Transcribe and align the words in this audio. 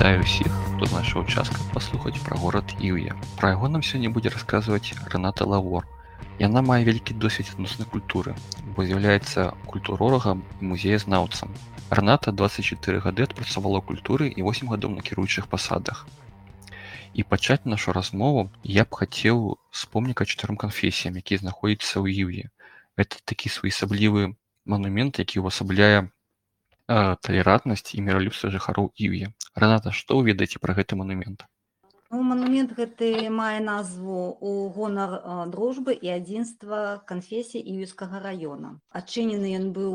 Вітаю 0.00 0.24
ўсіх, 0.24 0.48
хто 0.48 0.86
знайшоў 0.88 1.28
час, 1.28 1.52
каб 1.52 1.76
паслухаць 1.76 2.16
пра 2.24 2.36
горад 2.40 2.72
Іўе. 2.80 3.12
Пра 3.36 3.52
яго 3.52 3.68
нам 3.68 3.82
сёння 3.84 4.08
будзе 4.08 4.32
расказваць 4.32 4.96
Рэната 5.12 5.44
Лавор. 5.44 5.84
Яна 6.40 6.64
мае 6.64 6.88
вялікі 6.88 7.12
досвед 7.20 7.52
адноснай 7.52 7.84
культуры, 7.84 8.32
бо 8.72 8.80
з'яўляецца 8.88 9.52
культурорагам 9.68 10.40
і 10.56 10.72
музеязнаўцам. 10.72 11.52
Рэната 11.92 12.32
24 12.32 13.04
гады 13.04 13.28
адпрацавала 13.28 13.84
ў 13.84 13.92
культуры 13.92 14.32
і 14.32 14.40
8 14.40 14.72
гадоў 14.72 14.96
на 14.96 15.04
кіруючых 15.04 15.52
пасадах. 15.52 16.08
І 17.12 17.20
пачаць 17.28 17.68
нашу 17.68 17.92
размову 17.92 18.48
я 18.64 18.88
б 18.88 18.96
хацеў 19.04 19.60
з 19.68 19.84
помніка 19.84 20.24
чатыром 20.24 20.56
канфесіям, 20.56 21.20
які 21.20 21.44
знаходзіцца 21.44 22.00
ў 22.00 22.08
Іўе. 22.24 22.48
Гэта 22.96 23.20
такі 23.28 23.52
своеасаблівы 23.52 24.32
манумент, 24.64 25.20
які 25.20 25.44
ўвасабляе 25.44 26.08
талерантнасць 26.90 27.94
і 27.94 28.02
міралюбства 28.02 28.50
жыхароў 28.50 28.90
Іўе. 28.98 29.30
Рэната, 29.54 29.94
што 29.94 30.18
вы 30.18 30.32
ведаеце 30.34 30.58
пра 30.58 30.74
гэты 30.74 30.98
манумент? 30.98 31.46
Ну, 32.10 32.22
манумент 32.26 32.72
гэты 32.74 33.30
мае 33.30 33.62
назву 33.62 34.34
ў 34.42 34.74
гонар 34.74 35.12
а, 35.14 35.46
дружбы 35.46 35.94
і 35.94 36.10
адзінства 36.10 36.98
канфесій 37.06 37.62
іюскага 37.62 38.18
раёна. 38.24 38.82
Адчынены 38.90 39.54
ён 39.58 39.70
быў 39.76 39.94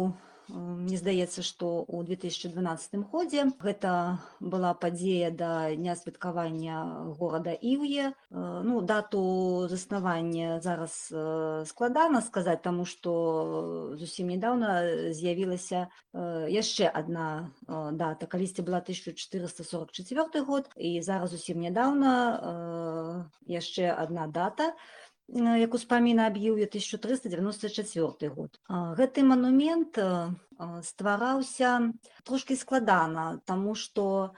мне 0.50 0.98
здаецца 0.98 1.42
што 1.42 1.86
ў 1.90 2.06
2012 2.06 3.02
годзе 3.12 3.50
гэта 3.62 4.20
была 4.40 4.74
падзея 4.74 5.32
да 5.32 5.74
дня 5.76 5.96
святкавання 5.96 7.10
горада 7.20 7.54
іўе 7.54 8.14
ну 8.32 8.82
дату 8.82 9.68
заснавання 9.70 10.60
зараз 10.62 11.14
складана 11.70 12.22
сказаць 12.22 12.62
таму 12.62 12.86
што 12.86 13.96
зусім 13.98 14.34
нядаўна 14.36 15.12
з'явілася 15.12 15.88
яшчэ 16.14 16.90
адна 16.94 17.52
дата. 17.68 18.26
Калісьці 18.26 18.62
была 18.62 18.80
1444 18.86 20.46
год 20.46 20.70
і 20.78 21.02
зараз 21.02 21.34
зусім 21.34 21.60
нядаўна 21.66 22.14
яшчэ 23.48 23.92
адна 23.92 24.28
дата 24.28 24.74
як 25.34 25.74
успаміна 25.74 26.28
аб'юе 26.28 26.70
1394 26.70 28.30
год. 28.30 28.60
Гэты 28.70 29.24
манумент 29.24 29.98
ствараўся 30.86 31.92
трошки 32.24 32.56
складана, 32.56 33.42
таму 33.46 33.76
што 33.76 34.32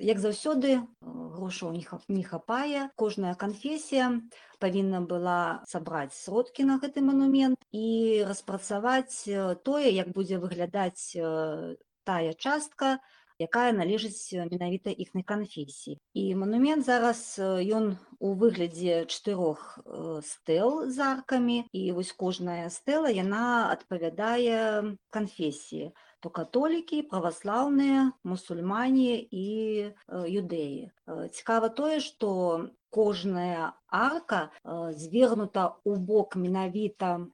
як 0.00 0.18
заўсёды 0.22 0.86
грошаў 1.02 1.74
не 2.08 2.22
хапае, 2.22 2.90
кожная 2.96 3.34
канфесія 3.34 4.22
павінна 4.62 5.00
была 5.02 5.60
сабраць 5.68 6.14
сродкі 6.14 6.64
на 6.64 6.78
гэты 6.78 7.02
манумент 7.02 7.58
і 7.72 8.24
распрацаваць 8.24 9.28
тое, 9.66 9.88
як 9.90 10.14
будзе 10.14 10.38
выглядаць 10.38 11.12
тая 12.04 12.32
частка, 12.38 13.00
якая 13.46 13.72
належыць 13.76 14.32
менавіта 14.50 14.90
іхнай 14.90 15.22
канфесіі. 15.22 15.98
І 16.14 16.24
манумент 16.34 16.84
зараз 16.84 17.36
ён 17.40 17.96
у 18.18 18.34
выглядзе 18.34 19.04
чатырох 19.06 19.78
стэл 20.24 20.88
з 20.88 20.98
аркамі 21.00 21.64
і 21.72 21.82
вось 21.92 22.12
кожная 22.12 22.72
стэла 22.72 23.12
яна 23.12 23.70
адпавядае 23.74 24.96
канфесіі 25.10 25.92
то 26.24 26.30
католікі, 26.32 27.02
праваслаўныя, 27.12 28.16
мусульмане 28.24 29.20
і 29.28 29.92
юдэі. 30.08 30.88
Цікава 31.36 31.68
тое, 31.68 32.00
што 32.00 32.72
кожная 32.88 33.76
арка 33.92 34.48
звернута 34.96 35.76
ў 35.84 36.00
бок 36.00 36.40
менавіта 36.40 37.28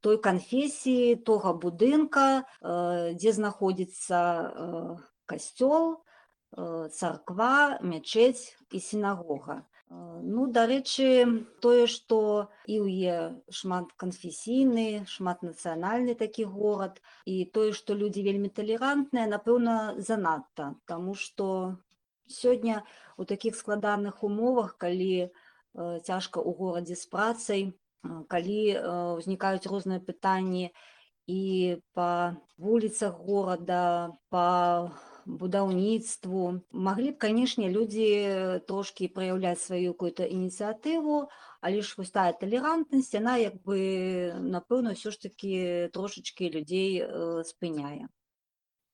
той 0.00 0.22
канфесіі 0.22 1.18
тога 1.26 1.58
будынка, 1.58 2.46
дзе 3.18 3.34
знаходзіцца 3.34 4.20
касцёл, 5.26 6.02
э, 6.56 6.88
царква, 6.88 7.78
мячэць 7.82 8.56
і 8.70 8.78
сінагога. 8.80 9.66
Э, 9.90 9.94
ну, 10.22 10.46
дарэчы, 10.50 11.46
тое, 11.62 11.86
што 11.86 12.50
іўе 12.66 13.42
шматканфесійны, 13.50 15.06
шматнацыянальны 15.06 16.14
такі 16.14 16.46
горад 16.50 17.02
і 17.24 17.44
тое, 17.54 17.72
што 17.72 17.94
людзі 17.94 18.22
вельмі 18.26 18.48
талерантныя, 18.48 19.26
напэўна, 19.26 19.98
занадта, 19.98 20.74
Таму 20.86 21.14
што 21.14 21.78
сёння 22.26 22.82
у 23.16 23.24
такіх 23.24 23.54
складаных 23.54 24.22
умовах, 24.22 24.76
калі 24.78 25.26
э, 25.26 25.28
цяжка 26.02 26.40
ў 26.40 26.50
горадзе 26.54 26.96
з 26.96 27.06
працай, 27.06 27.62
калі 28.30 28.60
ўзнікаюць 29.18 29.66
розныя 29.66 29.98
пытанні 29.98 30.70
і 31.26 31.42
па 31.92 32.38
вуліцах 32.56 33.18
горада, 33.18 34.14
па 34.30 34.46
будаўніцтву. 35.26 36.62
Маглі 36.72 37.10
б 37.12 37.18
канешне 37.18 37.68
людзі 37.68 38.62
трошки 38.70 39.10
праяўляць 39.10 39.60
сваю 39.60 39.92
какую-то 39.92 40.24
ініцыятыву 40.24 41.26
але 41.66 41.82
ж 41.82 41.94
вось 41.98 42.14
тая 42.14 42.32
талерантнасць 42.32 43.14
яна 43.14 43.36
як 43.42 43.58
бы 43.66 44.30
напэўна 44.38 44.94
ўсё 44.94 45.10
ж 45.10 45.18
таки 45.18 45.90
трошачки 45.90 46.46
людзей 46.46 47.02
э, 47.02 47.42
спыняе. 47.42 48.06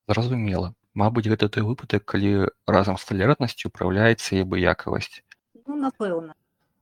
Зразумела. 0.08 0.72
Мабыць 0.96 1.28
гэта 1.28 1.48
той 1.52 1.68
выпадак 1.68 2.04
калі 2.08 2.48
разам 2.64 2.96
з 2.96 3.04
талерантнасцю 3.08 3.68
управляецца 3.68 4.36
і 4.36 4.44
абыякавасць 4.48 5.20
ну, 5.68 5.76
напэўна. 5.76 6.32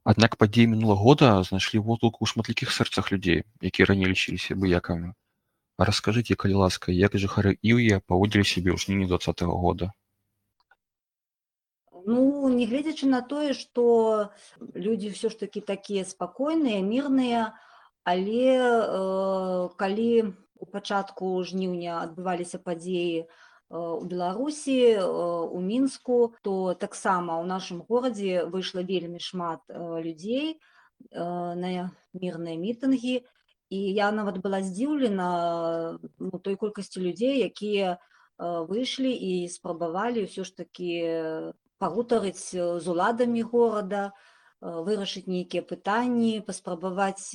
Аднак 0.06 0.38
падзеі 0.38 0.70
мінула 0.74 0.94
года 0.94 1.42
знайшлі 1.42 1.82
водгук 1.82 2.22
у 2.22 2.26
шматлікіх 2.26 2.70
сэрцах 2.70 3.10
людзей 3.10 3.42
якія 3.58 3.90
раней 3.90 4.14
лічыліся 4.14 4.54
абыякамі 4.54 5.14
Раскажыце, 5.80 6.36
калі 6.36 6.60
ласка, 6.60 6.92
як 6.92 7.16
жыхары 7.16 7.56
Іўе 7.64 8.04
паводзілі 8.04 8.44
сябе 8.44 8.70
ў 8.72 8.78
жніўні 8.82 9.06
двадцатого 9.08 9.56
года? 9.56 9.86
Ну, 12.04 12.48
нягледзячы 12.52 13.08
на 13.08 13.20
тое, 13.24 13.56
што 13.56 14.28
людзі 14.60 15.16
ўсё 15.16 15.32
ж 15.32 15.40
такі 15.40 15.64
такія 15.64 16.04
спакойныя, 16.04 16.84
мірныя, 16.84 17.56
але 18.04 18.44
э, 18.60 19.68
калі 19.80 20.12
у 20.60 20.68
пачатку 20.68 21.40
жніўня 21.48 22.04
адбываліся 22.04 22.60
падзеі 22.60 23.24
у 23.72 24.04
Беларусі, 24.04 25.00
э, 25.00 25.00
у 25.00 25.64
мінску, 25.64 26.36
то 26.44 26.74
таксама 26.74 27.40
ў 27.40 27.48
нашым 27.48 27.80
горадзе 27.88 28.44
выйшла 28.44 28.84
вельмі 28.84 29.16
шмат 29.16 29.64
э, 29.72 29.80
людзей 30.04 30.60
э, 31.08 31.24
на 31.56 31.88
мірныя 32.12 32.60
мітынгі, 32.60 33.24
і 33.70 33.80
я 33.96 34.10
нават 34.12 34.38
была 34.44 34.60
здзіўлена 34.66 35.28
ну, 36.18 36.34
той 36.42 36.56
колькасці 36.58 37.00
людзей 37.00 37.46
якія 37.46 37.98
выйшлі 38.40 39.12
і 39.14 39.48
спрабавалі 39.52 40.26
ўсё 40.26 40.44
ж 40.48 40.56
такі 40.56 40.90
пагутарыць 41.78 42.50
з 42.52 42.84
уладамі 42.90 43.42
горада 43.54 44.10
вырашыць 44.60 45.28
нейкія 45.30 45.62
пытанні 45.64 46.40
паспрабаваць 46.44 47.32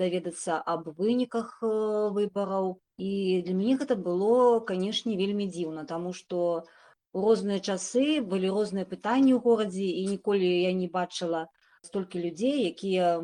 даведацца 0.00 0.62
аб 0.74 0.88
выніках 0.96 1.58
выбараў. 1.60 2.80
І 2.96 3.42
для 3.44 3.54
мяне 3.58 3.76
гэта 3.82 3.98
было 3.98 4.60
канешне 4.64 5.18
вельмі 5.18 5.50
дзіўна 5.50 5.84
таму 5.84 6.14
што 6.16 6.64
розныя 7.12 7.60
часы 7.60 8.20
былі 8.20 8.54
розныя 8.54 8.86
пытанні 8.86 9.34
ў 9.34 9.40
горадзе 9.42 9.84
і 9.84 10.06
ніколі 10.14 10.46
я 10.46 10.72
не 10.72 10.88
бачыла 10.88 11.46
столькі 11.84 12.22
людзей 12.22 12.64
якія 12.70 13.20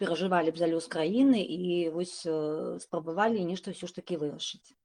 перажывалі 0.00 0.52
б 0.52 0.60
за 0.60 0.68
лёс 0.70 0.88
краіны 0.92 1.40
і 1.42 1.88
вось 1.94 2.26
спрабавалі 2.84 3.44
нешта 3.44 3.72
ўсё 3.72 3.88
ж 3.90 3.96
такі 3.96 4.20
вырашыць 4.20 4.76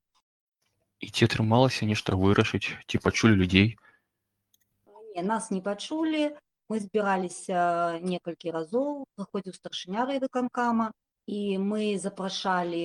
і 1.02 1.10
ці 1.10 1.28
атрымалася 1.28 1.90
нешта 1.90 2.16
вырашыць 2.16 2.72
ці 2.88 2.98
пачулі 3.04 3.36
людзей 3.36 3.76
не, 5.16 5.22
нас 5.22 5.52
не 5.52 5.62
пачулі 5.62 6.32
мы 6.72 6.80
збіраліся 6.80 8.00
некалькі 8.00 8.56
разоў 8.56 9.04
прыходзіў 9.20 9.58
старшыня 9.58 10.08
райвыканкама 10.08 10.92
і 11.28 11.42
мы 11.62 11.98
запрашалі 12.02 12.84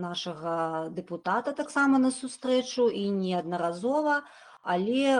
нашага 0.00 0.88
дэпутата 0.96 1.52
таксама 1.52 1.98
на 1.98 2.10
сустрэчу 2.10 2.88
і 2.88 3.08
неаднаразова 3.20 4.22
але 4.68 5.16
э, 5.16 5.18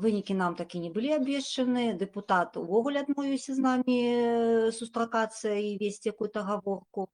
вынікі 0.00 0.34
нам 0.34 0.54
такі 0.56 0.80
не 0.80 0.88
былі 0.88 1.12
абвешчаны. 1.20 1.92
Дэпутат 2.00 2.56
увогуле 2.56 3.04
адмовіўся 3.04 3.52
з 3.52 3.60
намі 3.60 3.98
сустракацца 4.72 5.52
і 5.52 5.76
весці 5.76 6.16
якую-то 6.16 6.40
гаворку. 6.48 7.08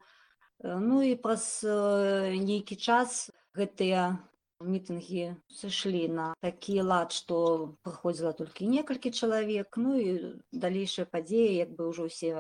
Ну 0.63 1.03
і 1.03 1.19
праз 1.19 1.67
э, 1.67 2.39
нейкі 2.39 2.79
час 2.79 3.33
гэтыя 3.59 4.15
мітынгі 4.63 5.35
сышлі 5.51 6.07
на 6.07 6.27
такі 6.39 6.87
лад 6.87 7.11
што 7.11 7.75
прыходзіла 7.83 8.31
толькі 8.39 8.71
некалькі 8.71 9.11
чалавек. 9.11 9.75
Ну 9.75 9.99
і 9.99 10.39
далейшая 10.55 11.11
падзея 11.11 11.67
як 11.67 11.75
бы 11.75 11.91
ўжо 11.91 12.07
ўсе 12.07 12.39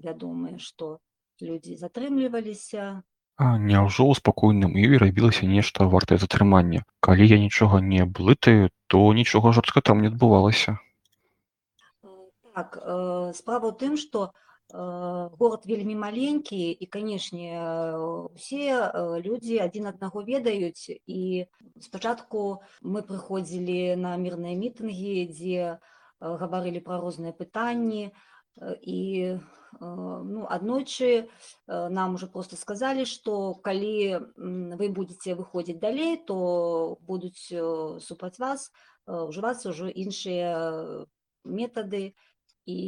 вядомыя 0.00 0.56
што 0.56 0.96
людзі 1.44 1.76
затрымліваліся 1.76 3.04
Няўжо 3.38 4.02
ў 4.10 4.18
спакойным 4.18 4.74
Іве 4.74 4.98
рабілася 4.98 5.46
нешта 5.46 5.86
вартае 5.86 6.18
затрымання? 6.18 6.82
Калі 7.00 7.26
я 7.26 7.38
нічога 7.38 7.78
не 7.80 8.02
блытаю, 8.04 8.70
то 8.86 9.12
нічога 9.14 9.52
жорстка 9.52 9.80
там 9.80 10.02
не 10.02 10.10
адбывалася. 10.10 10.78
Так, 12.54 12.78
э, 12.82 13.32
справа 13.38 13.70
ў 13.70 13.74
тым, 13.78 13.94
што 13.96 14.34
город 14.72 15.64
вельмі 15.64 15.94
маленькі 15.96 16.60
і 16.72 16.86
канешне 16.92 17.56
усе 18.36 18.92
людзі 19.24 19.64
адзін 19.64 19.88
аднаго 19.88 20.20
ведаюць 20.20 20.92
і 21.08 21.48
спачатку 21.80 22.60
мы 22.84 23.00
прыходзілі 23.00 23.96
на 23.96 24.12
мірныя 24.20 24.52
мітынгі 24.60 25.24
дзе 25.32 25.80
гаварылі 26.20 26.84
пра 26.84 27.00
розныя 27.00 27.32
пытанні 27.32 28.12
і 28.82 29.38
ну 29.80 30.46
аднойчы 30.48 31.28
нам 31.66 32.14
уже 32.14 32.26
просто 32.26 32.56
сказалі 32.56 33.04
што 33.04 33.54
калі 33.54 34.24
вы 34.80 34.88
будете 34.88 35.34
выходзіць 35.34 35.80
далей 35.80 36.16
то 36.16 36.98
будуць 37.06 37.52
супраць 38.02 38.38
вас 38.38 38.70
ўжывацца 39.06 39.70
ўжо 39.70 39.88
іншыя 39.92 41.06
метады 41.44 42.14
і 42.68 42.78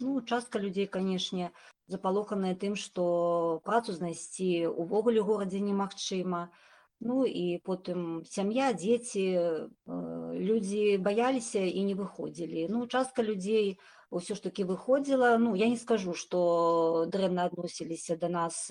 ну 0.00 0.20
частка 0.22 0.58
людзей 0.58 0.86
канешне 0.86 1.50
запалоханыя 1.86 2.54
тым 2.58 2.74
што 2.74 3.60
працу 3.64 3.92
знайсці 3.92 4.66
увогуле 4.70 5.20
горадзе 5.20 5.60
немагчыма 5.60 6.48
ну 7.00 7.24
і 7.28 7.60
потым 7.68 8.24
сям'я 8.24 8.72
дзеці 8.72 9.26
людзі 9.86 10.96
баяліся 10.98 11.62
і 11.62 11.84
не 11.90 11.94
выходзілі 11.98 12.66
ну 12.70 12.86
частка 12.86 13.22
людзей 13.22 13.78
ўсё 14.14 14.38
ж 14.38 14.46
такі 14.46 14.64
выходзіла 14.70 15.36
ну 15.42 15.54
я 15.58 15.66
не 15.70 15.78
скажу 15.80 16.14
што 16.14 17.06
дрэнна 17.10 17.50
адносіліся 17.50 18.16
да 18.20 18.30
нас 18.30 18.70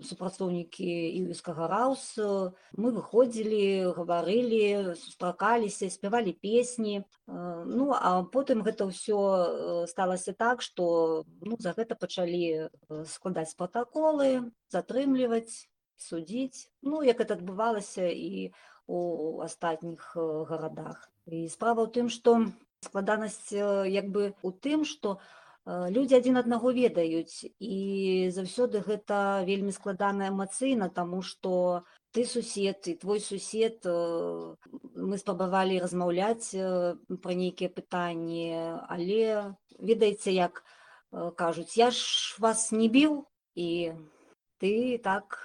супрацоўнікі 0.00 0.88
іўскага 1.20 1.68
раусу 1.68 2.56
мы 2.72 2.92
выходзілі 2.96 3.92
гаварылі 3.98 4.96
сустракаліся 4.96 5.90
спявалі 5.92 6.32
песні 6.40 7.04
ну 7.28 7.92
а 7.92 8.24
потым 8.24 8.64
гэта 8.64 8.88
ўсё 8.88 9.20
сталася 9.92 10.32
так 10.32 10.64
што 10.64 11.24
ну 11.44 11.60
за 11.60 11.76
гэта 11.76 12.00
пачалі 12.00 12.72
складаць 13.04 13.52
пратаколы 13.60 14.48
затрымліваць 14.72 15.68
судзіць 16.00 16.72
ну 16.80 17.04
як 17.04 17.20
это 17.20 17.36
адбывалася 17.36 18.08
і 18.08 18.52
у 18.86 19.40
астатніх 19.44 20.12
гарадах 20.48 21.08
і 21.28 21.48
справа 21.48 21.84
ў 21.84 21.92
тым 21.92 22.08
што 22.08 22.40
складанасць 22.84 23.52
як 23.52 24.12
бы 24.14 24.32
у 24.42 24.52
тым 24.52 24.84
што 24.84 25.16
у 25.16 25.22
людзі 25.66 26.20
адзін 26.20 26.36
аднаго 26.36 26.72
ведаюць. 26.76 27.48
І 27.56 28.28
заўсёды 28.36 28.84
гэта 28.84 29.44
вельмі 29.48 29.72
складана 29.72 30.28
эмацыйна 30.28 30.92
таму 30.92 31.22
што 31.24 31.84
ты 32.12 32.28
сусед 32.28 32.84
і 32.84 32.94
твой 33.00 33.20
сусед 33.20 33.80
мы 33.88 35.16
спрабавалі 35.16 35.80
размаўляць 35.80 36.52
пра 36.52 37.32
нейкія 37.32 37.72
пытанні 37.72 38.52
але 38.86 39.56
ведаеце 39.80 40.36
як 40.36 40.62
кажуць 41.40 41.74
я 41.80 41.90
ж 41.90 42.36
вас 42.38 42.70
не 42.70 42.86
біў 42.92 43.24
і 43.56 43.96
ты 44.60 45.00
так 45.00 45.40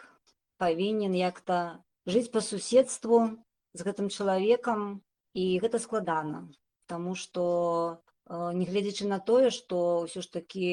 павінен 0.59 1.15
як-то 1.15 1.80
жыць 2.06 2.30
па 2.30 2.44
суседству 2.44 3.39
з 3.74 3.88
гэтым 3.88 4.12
чалавекам 4.12 5.01
і 5.33 5.57
гэта 5.63 5.80
складана 5.80 6.45
Таму 6.89 7.13
што 7.15 8.01
нягледзячы 8.30 9.06
на 9.09 9.18
тое 9.21 9.50
што 9.53 10.06
ўсё 10.06 10.21
ж 10.25 10.27
такі 10.33 10.69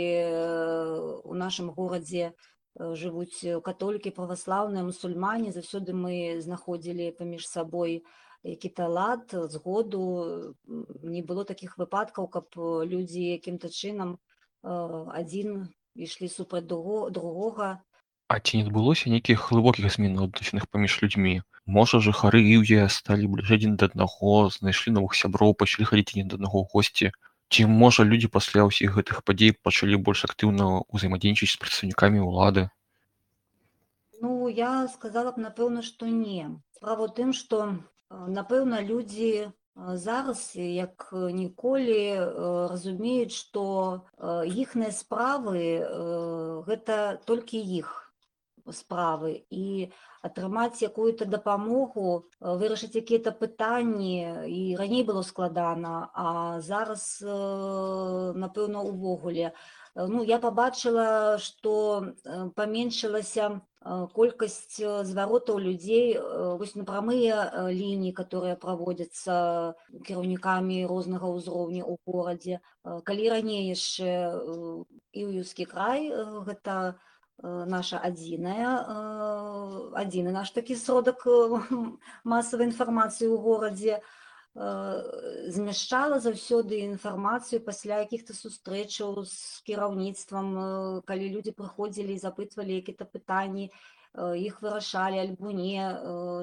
у 1.25 1.35
нашым 1.37 1.73
горадзе 1.77 2.33
жывуць 2.77 3.41
католікі 3.65 4.13
праваслаўныя 4.17 4.85
мусульмане. 4.85 5.53
Заўсёды 5.53 5.97
мы 5.97 6.41
знаходзілі 6.45 7.13
паміж 7.21 7.49
сабой 7.49 8.05
які-то 8.45 8.89
лад 8.89 9.33
згоду. 9.33 10.55
Не 11.03 11.23
было 11.25 11.45
такіх 11.45 11.77
выпадкаў 11.81 12.29
каб 12.29 12.53
людзі 12.93 13.25
якім-то 13.37 13.73
чынам 13.73 14.17
адзін 14.63 15.69
ішлі 15.97 16.29
супраць 16.29 16.67
другога 16.69 17.81
А 18.29 18.41
ці 18.41 18.59
не 18.59 18.67
адбылося 18.67 19.13
нейкіх 19.13 19.51
глыбокіх 19.51 19.93
змен 19.95 20.19
адносінах 20.19 20.67
паміж 20.73 20.99
людзьмі 21.03 21.37
можа 21.79 22.03
жыхары 22.03 22.43
іўе 22.57 22.89
сталі 22.91 23.31
бліжэй 23.35 23.63
адзін 23.63 23.79
да 23.81 23.91
аднаго 23.91 24.35
знайшлі 24.55 24.99
новых 24.99 25.15
сяброў 25.19 25.55
пачалі 25.63 25.87
хадзіць 25.91 26.13
адзін 26.15 26.35
да 26.35 26.41
аднаго 26.41 26.67
госці 26.75 27.15
Ці 27.49 27.67
можа 27.71 28.03
людзі 28.03 28.29
пасля 28.35 28.67
ўсіх 28.67 28.97
гэтых 28.99 29.23
падзей 29.23 29.53
пачалі 29.67 29.99
больш 30.07 30.25
актыўна 30.27 30.83
ўзаемадзейнічаць 30.91 31.53
з 31.53 31.61
прадстаўнікамі 31.63 32.25
ўлады? 32.27 32.65
Ну 34.23 34.49
я 34.51 34.89
сказала 34.91 35.31
б 35.31 35.45
напэўна, 35.45 35.85
што 35.87 36.11
не. 36.11 36.51
Справа 36.75 37.07
ў 37.07 37.15
тым, 37.15 37.31
што 37.31 37.79
напэўна 38.11 38.83
людзі 38.83 39.55
зараз 39.77 40.57
як 40.59 41.07
ніколі 41.13 42.01
разумеюць, 42.75 43.37
што 43.39 44.03
іхныя 44.65 44.91
справы 44.91 45.63
гэта 46.67 47.23
толькі 47.31 47.63
іх 47.63 48.06
справы 48.73 49.45
і 49.51 49.93
атрымаць 50.27 50.83
якую-то 50.83 51.27
дапамогу 51.31 52.27
вырашыць 52.41 52.99
якія-то 52.99 53.33
пытанні 53.33 54.51
і 54.51 54.61
раней 54.81 55.07
было 55.07 55.23
складана 55.23 56.11
а 56.15 56.61
зараз 56.61 57.23
напэўна 57.23 58.83
увогуле 58.83 59.53
ну 59.95 60.23
я 60.23 60.39
побачыла 60.43 61.39
что 61.39 62.13
паменшылася 62.59 63.63
колькасць 64.19 64.83
зваротаў 64.83 65.59
людзей 65.63 66.19
вось 66.61 66.75
на 66.75 66.85
прамыя 66.85 67.71
лініі 67.71 68.13
которые 68.13 68.57
праводзяцца 68.57 69.75
кіраўнікамі 70.03 70.85
рознага 70.91 71.31
ўзроўня 71.31 71.87
ў 71.87 71.95
горадзе 72.03 72.61
калі 72.83 73.29
раней 73.31 73.71
яшчэ 73.71 74.11
іўюскі 75.15 75.71
край 75.71 76.11
гэта 76.51 76.97
у 76.99 77.16
наша 77.43 78.01
адзіная 78.01 78.71
адзіны 80.03 80.33
наш 80.33 80.51
такі 80.57 80.77
сродак 80.77 81.27
масавай 82.25 82.67
інфармацыі 82.73 83.29
ў 83.29 83.37
горадзе 83.37 84.01
змяшчала 85.53 86.17
заўсёды 86.17 86.81
інфармацыю 86.89 87.61
пасля 87.61 88.01
якіх-то 88.09 88.33
сустрэчаў 88.33 89.21
з 89.29 89.61
кіраўніцтвам 89.69 91.03
калі 91.05 91.29
людзі 91.29 91.53
прыходзілі 91.53 92.17
і 92.17 92.23
запытвалі 92.25 92.81
які-то 92.81 93.05
пытанні 93.05 93.69
іх 94.17 94.63
вырашалі 94.63 95.21
альбо 95.23 95.53
не 95.53 95.83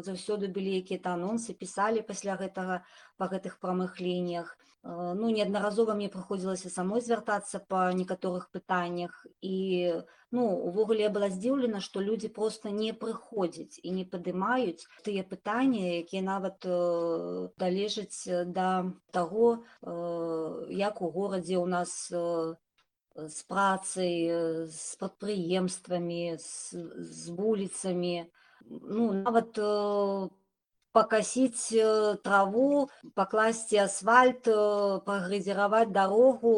заўсёды 0.08 0.50
былі 0.58 0.78
якія-то 0.82 1.16
анонсы 1.18 1.58
пісалі 1.58 2.06
пасля 2.06 2.38
гэтага 2.42 2.84
па 3.18 3.30
гэтых 3.34 3.58
прамых 3.64 4.00
лініях 4.00 4.58
ну 4.84 5.30
неаднаразова 5.30 5.94
мне 5.96 6.10
прыходзілася 6.12 6.70
самой 6.70 7.02
звяртацца 7.02 7.64
па 7.74 7.92
некаторых 7.96 8.50
пытаннях 8.52 9.26
і 9.42 10.04
ну 10.36 10.48
увогуле 10.70 11.08
я 11.08 11.10
была 11.10 11.30
здзіўлена 11.32 11.80
што 11.80 12.04
людзі 12.04 12.28
проста 12.36 12.70
не 12.70 12.92
прыходзяць 12.92 13.80
і 13.80 13.96
не 13.96 14.04
падымаюць 14.04 14.88
тыя 15.08 15.24
пытанні 15.24 16.04
якія 16.04 16.24
нават 16.28 16.68
далежаць 17.64 18.28
да 18.60 18.70
таго 19.16 19.64
як 20.84 21.02
у 21.02 21.12
горадзе 21.16 21.64
у 21.64 21.66
нас 21.66 22.12
з 23.16 23.44
працай 23.50 24.16
з 24.68 24.96
прадпрыемствамі 25.02 26.38
з, 26.38 26.48
з 26.98 27.30
вуліцамі 27.30 28.26
ну 28.70 29.12
нават 29.14 29.54
по 29.60 30.32
пакасіць 30.94 31.74
траву 32.24 32.90
пакласці 33.18 33.82
асфальт 33.84 34.48
пагрэзіраваць 35.10 35.90
дарогу 35.90 36.54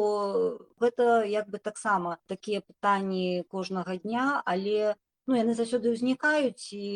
гэта 0.84 1.24
як 1.24 1.48
бы 1.48 1.58
таксама 1.58 2.20
такія 2.32 2.60
пытанні 2.60 3.48
кожнага 3.48 3.96
дня 3.96 4.26
але 4.44 4.94
ну 5.26 5.38
яны 5.38 5.54
заўсёды 5.58 5.92
ўзнікаюць 5.94 6.72
і 6.76 6.86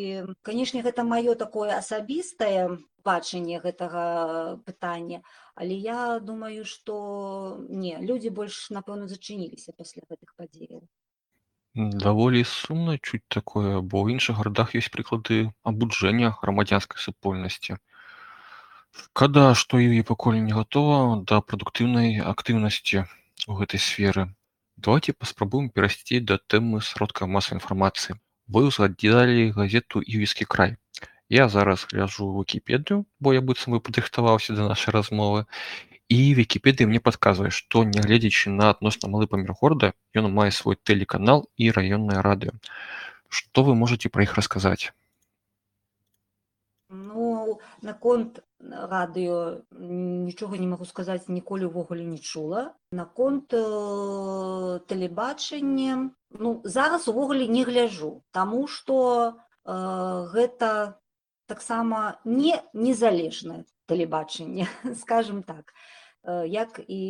канешне 0.47 0.83
гэта 0.87 1.05
маё 1.05 1.35
такое 1.35 1.75
асабістае 1.77 2.79
бачанне 3.05 3.59
гэтага 3.65 4.05
пытання 4.69 5.21
але 5.55 5.75
я 5.75 6.21
думаю 6.31 6.65
што 6.65 6.97
не 7.85 7.99
людзі 7.99 8.35
больш 8.41 8.63
напэўна 8.79 9.11
зачыніліся 9.13 9.77
пасля 9.77 10.07
гэтых 10.09 10.35
падзеяў 10.39 10.83
Даволі 11.75 12.43
сумна 12.43 12.99
чуць 12.99 13.23
такое, 13.31 13.79
бо 13.79 14.03
ў 14.03 14.19
іншых 14.19 14.39
гарадах 14.43 14.75
ёсць 14.75 14.91
прыклады 14.91 15.37
абуджэння 15.63 16.35
грамадзянскай 16.43 16.99
супольнасці. 16.99 17.77
Шкада, 18.91 19.55
што 19.55 19.79
і 19.79 20.03
пакуль 20.03 20.43
не 20.43 20.57
гатова 20.57 21.23
да 21.31 21.39
прадуктыўнай 21.39 22.19
актыўнасці 22.33 23.07
ў 23.47 23.53
гэтай 23.63 23.79
сферы. 23.87 24.27
Давайце 24.80 25.14
паспрабуем 25.14 25.70
перайсці 25.70 26.20
да 26.20 26.38
тэмы 26.38 26.82
сродка 26.82 27.28
масавай 27.28 27.60
інфармацыі. 27.60 28.18
Вы 28.48 28.68
ўзгадзялі 28.70 29.52
газету 29.58 30.02
івіскі 30.02 30.46
край. 30.46 30.76
Я 31.30 31.50
зараз 31.50 31.88
гляджу 31.92 32.30
вікіпедыю, 32.38 33.06
бо 33.20 33.34
я 33.34 33.42
быццам 33.42 33.74
бы 33.74 33.80
падрыхтаваўся 33.82 34.54
да 34.54 34.68
нашай 34.70 34.94
размовы 34.94 35.46
і 36.10 36.18
Вікіпедыя 36.38 36.88
мне 36.88 37.00
падказвае, 37.02 37.50
што 37.50 37.84
нягледзячы 37.84 38.54
на 38.54 38.70
адносна 38.74 39.10
малы 39.10 39.28
памер 39.28 39.56
горада, 39.62 39.94
ён 40.14 40.30
мае 40.30 40.52
свой 40.52 40.78
тэлеканал 40.78 41.50
і 41.58 41.72
раённае 41.78 42.22
радыё. 42.22 42.54
Што 43.30 43.66
вы 43.66 43.74
можаце 43.74 44.14
пра 44.14 44.28
іх 44.28 44.36
расказаць? 44.38 44.94
Ну, 46.90 47.29
у 47.51 47.55
прыклadu 47.55 47.81
наконт 47.83 48.41
радыё 48.61 49.63
нічога 49.73 50.59
не 50.59 50.67
магу 50.67 50.85
сказаць 50.85 51.29
ніколі 51.29 51.71
ўвогуле 51.73 52.05
не 52.05 52.19
чула. 52.19 52.75
Наконт 52.93 53.53
э, 53.55 54.81
тэлебачання 54.87 56.13
ну 56.31 56.61
зараз 56.65 57.09
увогуле 57.09 57.49
не 57.49 57.65
гляжу 57.65 58.23
таму 58.33 58.67
што 58.67 59.33
э, 59.33 59.73
гэта 60.35 61.01
таксама 61.47 62.21
не 62.25 62.61
незалежнае 62.75 63.65
тэлебачанне 63.87 64.69
скажем 65.01 65.43
так. 65.43 65.73
Э, 66.23 66.47
як 66.47 66.81
і 66.87 67.03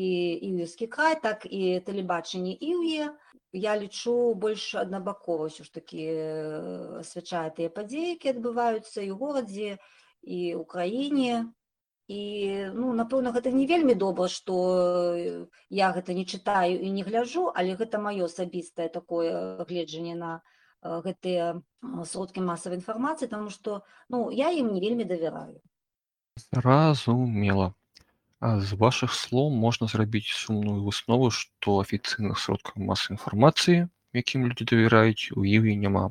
іўскі 0.54 0.86
край 0.86 1.20
так 1.20 1.46
і 1.46 1.80
тэлебачанне 1.82 2.54
іўе 2.54 3.10
я 3.52 3.74
лічу 3.74 4.34
больш 4.34 4.74
аднабакова 4.78 5.50
ўсё 5.50 5.66
ж 5.66 5.74
такі 5.74 6.06
асвячае 7.02 7.50
тыя 7.58 7.74
падзеі 7.74 8.14
які 8.14 8.38
адбываюцца 8.38 9.02
і 9.02 9.10
горадзе. 9.10 9.74
і 9.74 9.99
ў 10.24 10.64
краіне 10.68 11.48
і 12.10 12.20
ну 12.74 12.92
напэўна 12.98 13.32
гэта 13.36 13.54
не 13.54 13.66
вельмі 13.70 13.94
добра 13.94 14.28
што 14.28 14.54
я 15.70 15.90
гэта 15.96 16.14
не 16.14 16.26
чытаю 16.26 16.76
і 16.80 16.90
не 16.90 17.06
гляжу 17.06 17.48
але 17.54 17.76
гэта 17.80 18.02
маё 18.02 18.26
асабістае 18.26 18.88
такое 18.88 19.64
гледжанне 19.64 20.14
на 20.18 20.32
гэтыя 20.82 21.60
сродкі 22.12 22.46
масавай 22.46 22.80
інфармацыі 22.80 23.30
таму 23.30 23.50
што 23.50 23.82
ну 24.08 24.30
я 24.30 24.50
ім 24.50 24.72
не 24.74 24.80
вельмі 24.80 25.04
давяраю 25.04 25.60
зразумела 26.50 27.74
з 28.40 28.76
вашых 28.80 29.12
слоў 29.12 29.50
можна 29.52 29.86
зрабіць 29.86 30.32
сумную 30.32 30.80
выснову, 30.84 31.28
што 31.30 31.80
афіцыйных 31.84 32.40
сродкаў 32.40 32.80
масы 32.90 33.12
інфармацыі, 33.12 33.88
якім 34.16 34.48
людзі 34.48 34.64
давяраюць 34.72 35.36
у 35.36 35.44
іве 35.44 35.76
няма. 35.76 36.08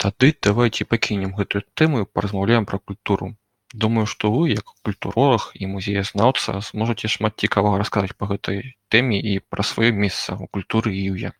Тады 0.00 0.28
давайте 0.46 0.86
пакінем 0.88 1.32
гэтую 1.36 1.60
тэму 1.76 1.98
і 2.02 2.06
паразмаўляем 2.08 2.64
пра 2.68 2.78
культуру. 2.80 3.34
Думаю, 3.74 4.06
што 4.12 4.30
вы, 4.32 4.48
як 4.50 4.72
культуролог 4.82 5.50
і 5.54 5.68
музеязнаўца 5.72 6.54
зможаце 6.68 7.10
шмат 7.12 7.36
цікавага 7.36 7.82
расказаць 7.82 8.16
па 8.16 8.30
гэтай 8.30 8.62
тэме 8.88 9.20
і 9.20 9.34
пра 9.52 9.66
сваё 9.70 9.92
месца 9.92 10.34
ў 10.40 10.48
культуры 10.56 10.96
іўя. 10.96 11.36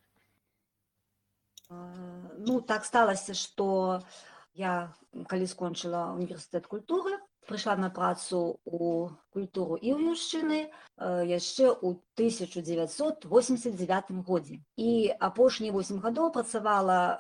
Ну 1.71 2.61
так 2.61 2.85
сталася, 2.85 3.33
што 3.33 4.05
я 4.53 4.93
калі 5.33 5.49
скончыла 5.49 6.13
універсітэт 6.13 6.69
культуры, 6.69 7.17
прыйшла 7.47 7.77
на 7.77 7.91
працу 7.91 8.61
ў 8.65 9.11
культуру 9.35 9.77
іўюшчыны 9.77 10.67
э, 10.67 10.71
яшчэ 11.27 11.73
ў 11.73 11.97
1989 12.19 14.11
годзе. 14.27 14.61
І 14.77 15.15
апошнія 15.19 15.73
8 15.73 16.01
гадоў 16.01 16.33
працавала 16.33 17.15
э, 17.15 17.19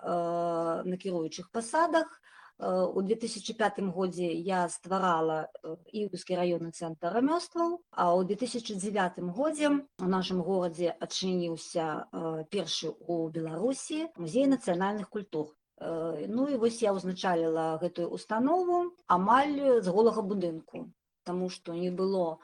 на 0.86 0.96
кіруючых 0.96 1.50
пасадах. 1.50 2.20
Э, 2.58 2.86
у 2.86 3.02
2005 3.02 3.80
годзе 3.94 4.32
я 4.32 4.68
стварала 4.68 5.48
іўскі 5.92 6.36
раённы 6.36 6.70
цэнтр 6.70 7.12
рамёстваў, 7.16 7.80
а 7.90 8.14
ў 8.14 8.24
2009 8.30 9.18
годзе 9.34 9.70
у 9.98 10.06
нашым 10.06 10.42
горадзе 10.42 10.94
адчыніўся 10.94 12.06
першы 12.50 12.92
ў 12.92 13.30
Беларусі 13.30 14.08
музей 14.16 14.46
нацыянальных 14.46 15.08
культур. 15.08 15.56
Э, 15.80 16.26
ну 16.28 16.46
і 16.52 16.56
вось 16.60 16.82
я 16.84 16.92
ўзначаліла 16.92 17.80
гэтую 17.80 18.12
установу 18.12 18.92
амаль 19.08 19.80
з 19.80 19.88
голага 19.88 20.20
будынку, 20.20 20.92
Таму 21.24 21.48
што 21.48 21.72
не 21.76 21.90
было 21.90 22.40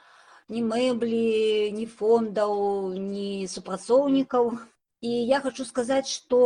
ні 0.48 0.62
мэблі, 0.64 1.72
ні 1.76 1.86
фондаў, 1.86 2.52
ні 2.96 3.48
супрацоўнікаў. 3.48 4.56
І 5.00 5.10
я 5.28 5.40
хочу 5.40 5.64
сказаць, 5.64 6.08
што 6.08 6.38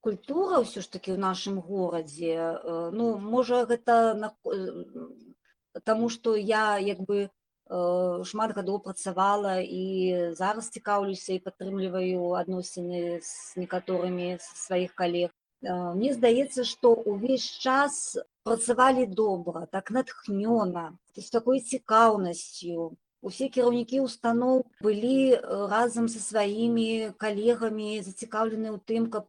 культура 0.00 0.60
ўсё 0.60 0.84
ж 0.84 0.92
такі 0.92 1.16
ў 1.16 1.18
нашым 1.24 1.56
горадзе 1.60 2.36
э, 2.36 2.90
ну 2.92 3.16
можа 3.16 3.64
гэта 3.64 4.12
на... 4.12 4.32
Э, 4.44 5.80
таму 5.88 6.12
што 6.12 6.36
я 6.36 6.76
як 6.78 7.00
бы 7.00 7.28
шмат 7.66 8.52
гадоў 8.54 8.78
працавала 8.84 9.58
і 9.58 10.34
зараз 10.38 10.68
цікаўлюся 10.70 11.34
і 11.34 11.42
падтрымліваю 11.42 12.38
адносіны 12.38 13.18
з 13.18 13.58
некаторымі 13.58 14.38
сваіх 14.38 14.94
калег 14.94 15.34
мне 15.70 16.12
здаецца 16.14 16.64
што 16.64 16.94
ўвесь 17.14 17.48
час 17.64 18.16
працавалі 18.46 19.06
добра 19.06 19.66
так 19.72 19.90
натхнёна 19.90 20.86
з 21.16 21.26
такой 21.34 21.60
цікаўнасцю 21.60 22.94
усе 23.26 23.48
кіраўнікі 23.50 24.00
устаноў 24.06 24.62
былі 24.86 25.38
разам 25.72 26.08
са 26.12 26.22
сваімі 26.22 27.12
калегамі 27.22 27.90
зацікаўлены 28.08 28.70
ў 28.70 28.78
тым 28.90 29.10
каб 29.10 29.26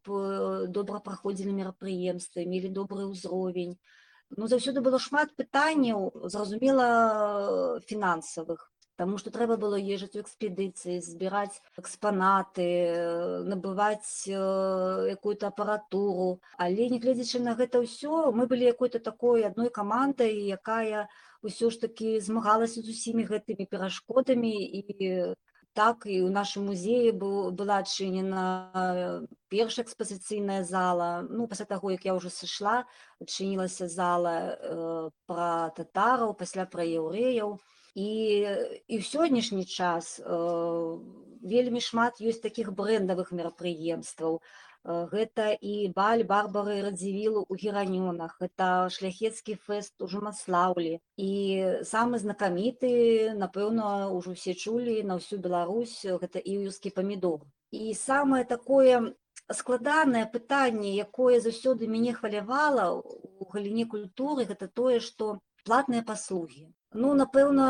добра 0.78 1.02
праходзілі 1.10 1.54
мерапрыемствы 1.58 2.46
мелі 2.46 2.70
добры 2.80 3.08
ўзровень 3.10 3.74
ну 4.36 4.46
заўсёды 4.52 4.84
было 4.86 5.02
шмат 5.02 5.34
пытанняў 5.40 6.30
зразумела 6.34 6.88
фінансавых 7.90 8.68
Таму 8.98 9.18
што 9.22 9.30
трэба 9.30 9.54
было 9.62 9.78
езжаць 9.78 10.18
у 10.18 10.22
экспедыцыі, 10.24 10.98
збіраць 11.06 11.62
экспанаты, 11.78 12.66
набываць 13.46 14.26
якую-то 14.26 15.50
апаратуру. 15.54 16.40
Але 16.58 16.88
нягледзячы 16.90 17.38
на 17.44 17.54
гэта 17.60 17.78
ўсё, 17.84 18.34
мы 18.34 18.50
былі 18.50 18.66
якой-то 18.66 18.98
такой 18.98 19.46
адной 19.46 19.70
камандай, 19.70 20.34
якая 20.50 21.06
ўсё 21.46 21.70
ж 21.70 21.86
такі 21.86 22.18
змагалася 22.18 22.82
з 22.82 22.90
усімі 22.90 23.22
гэтымі 23.30 23.70
перашкодамі 23.70 24.50
і 24.82 24.82
так 25.78 26.02
і 26.10 26.18
ў 26.26 26.34
нашым 26.34 26.66
музеі 26.66 27.14
была 27.14 27.78
адчынена 27.86 29.22
першая 29.46 29.86
экспазіцыйная 29.86 30.66
зала. 30.66 31.22
Ну 31.22 31.46
пасля 31.46 31.70
таго, 31.70 31.94
як 31.94 32.02
я 32.02 32.18
ўжо 32.18 32.34
сышла, 32.34 32.82
адчынілася 33.22 33.86
зала 33.86 34.58
э, 34.58 35.10
пра 35.30 35.70
татараў, 35.78 36.34
пасля 36.34 36.66
пра 36.66 36.82
яўрэяў 36.82 37.60
і 37.98 38.10
і 38.86 38.94
ў 38.98 39.02
сённяшні 39.02 39.64
час 39.66 40.20
э, 40.22 40.38
вельмі 41.52 41.80
шмат 41.82 42.22
ёсць 42.22 42.42
такіх 42.44 42.70
брэндавых 42.78 43.32
мерапрыемстваў 43.34 44.38
э, 44.38 44.42
гэта 45.12 45.46
і 45.70 45.74
баль 45.96 46.22
барбары 46.32 46.78
радзівілу 46.86 47.42
ў 47.50 47.54
геранёнах 47.62 48.38
это 48.46 48.70
шляхецкі 48.96 49.58
фэст 49.66 50.06
у 50.06 50.10
жумаслаўлі 50.14 50.94
і 51.28 51.32
самы 51.92 52.22
знакаміты 52.22 52.92
напэўна 53.42 53.90
ўжо 54.14 54.38
все 54.38 54.54
чулі 54.54 54.96
на 55.10 55.18
ўсю 55.18 55.42
Беларусь 55.48 55.98
гэта 56.06 56.38
іўскі 56.38 56.94
памідор 57.00 57.42
і 57.82 57.94
самае 58.06 58.44
такое 58.54 59.02
складанае 59.60 60.26
пытанне 60.38 60.94
якое 61.02 61.42
заўсёды 61.42 61.90
мяне 61.90 62.14
хвалявала 62.14 62.90
у 62.94 63.52
галіне 63.52 63.90
культуры 63.94 64.50
гэта 64.54 64.70
тое 64.80 64.98
што 65.10 65.38
платныя 65.64 66.06
паслугі 66.10 66.68
Ну 66.92 67.12
напэўна 67.14 67.68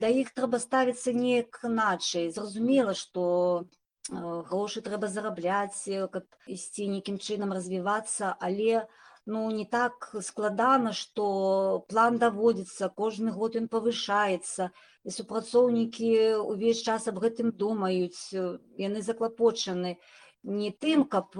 да 0.00 0.08
іх 0.12 0.32
трэба 0.36 0.58
ставіцца 0.60 1.12
неяк 1.16 1.60
іначай. 1.64 2.30
Зразумела 2.30 2.94
што 2.94 3.68
грошы 4.10 4.80
трэба 4.80 5.08
зарабляць 5.08 5.84
каб 6.12 6.24
ісці 6.46 6.88
нейкім 6.92 7.18
чынам 7.18 7.52
развівацца 7.52 8.36
але 8.40 8.86
ну 9.26 9.50
не 9.52 9.64
так 9.64 10.08
складана 10.24 10.92
што 10.96 11.84
план 11.88 12.16
даводзіцца 12.18 12.88
кожны 12.88 13.32
год 13.32 13.56
ён 13.60 13.68
павышаецца 13.68 14.70
і 15.04 15.10
супрацоўнікі 15.12 16.12
увесь 16.40 16.80
час 16.80 17.08
аб 17.12 17.20
гэтым 17.24 17.52
думаюць 17.52 18.32
яны 18.32 19.04
заклапочаны 19.04 19.98
не 20.44 20.70
тым 20.72 21.04
каб 21.04 21.36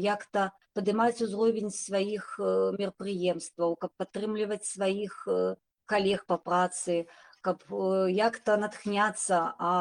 як-то 0.00 0.48
падымаць 0.72 1.20
узровень 1.20 1.68
сваіх 1.68 2.32
мерапрыемстваў 2.80 3.76
каб 3.76 3.92
падтрымліваць 4.00 4.64
сваіх 4.64 5.20
калег 5.92 6.24
па 6.30 6.38
працы 6.38 7.04
каб 7.46 7.64
як-то 8.14 8.56
натхняцца 8.62 9.38
а 9.58 9.72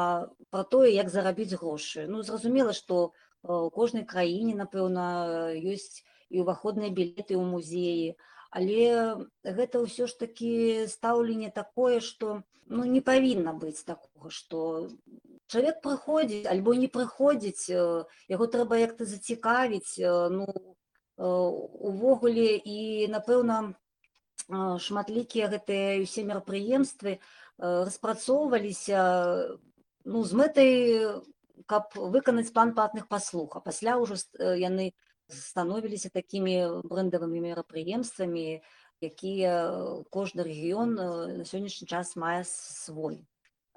пра 0.56 0.64
тое 0.74 0.92
як 0.96 1.12
зарабіць 1.16 1.60
грошы 1.62 2.06
ну 2.08 2.24
зразумела 2.30 2.76
што 2.78 3.00
у 3.44 3.70
кожнай 3.76 4.06
краіне 4.14 4.56
напэўна 4.62 5.06
ёсць 5.74 6.04
і 6.30 6.46
ўваходныя 6.46 6.94
білеты 7.00 7.36
ў 7.36 7.44
музеі 7.44 8.16
але 8.50 9.28
гэта 9.44 9.84
ўсё 9.86 10.10
ж 10.12 10.20
такі 10.24 10.54
стаўленне 10.94 11.52
такое 11.54 12.00
што 12.00 12.42
ну 12.66 12.88
не 12.96 13.02
павінна 13.12 13.54
быць 13.54 13.84
такога 13.84 14.34
што 14.40 14.90
чалавек 15.52 15.82
прыходзіць 15.86 16.50
альбо 16.56 16.76
не 16.82 16.90
прыходзіць 16.98 17.70
яго 17.70 18.46
трэба 18.56 18.84
як-то 18.86 19.10
зацікавіць 19.10 20.00
ну 20.36 20.48
увогуле. 21.20 22.56
І 22.64 23.08
напэўна 23.12 23.76
шматлікія 24.50 25.50
гэтыя 25.54 26.02
ўсе 26.02 26.26
мерапрыемствы 26.26 27.20
распрацоўваліся 27.58 29.02
ну 30.06 30.24
з 30.26 30.32
мэтай 30.34 30.74
каб 31.70 31.94
выканаць 31.94 32.50
план 32.54 32.74
платных 32.74 33.08
паслуг. 33.08 33.54
А 33.56 33.60
пасля 33.62 34.00
ўжо 34.02 34.18
яны 34.58 34.94
становіліся 35.30 36.10
такімі 36.10 36.82
брэндавымі 36.90 37.40
мерапрыемствамі 37.46 38.62
якія 39.00 39.54
кожны 40.10 40.44
рэгіён 40.44 40.96
на 41.40 41.44
сённяшні 41.46 41.86
час 41.88 42.16
мае 42.16 42.44
свой. 42.44 43.22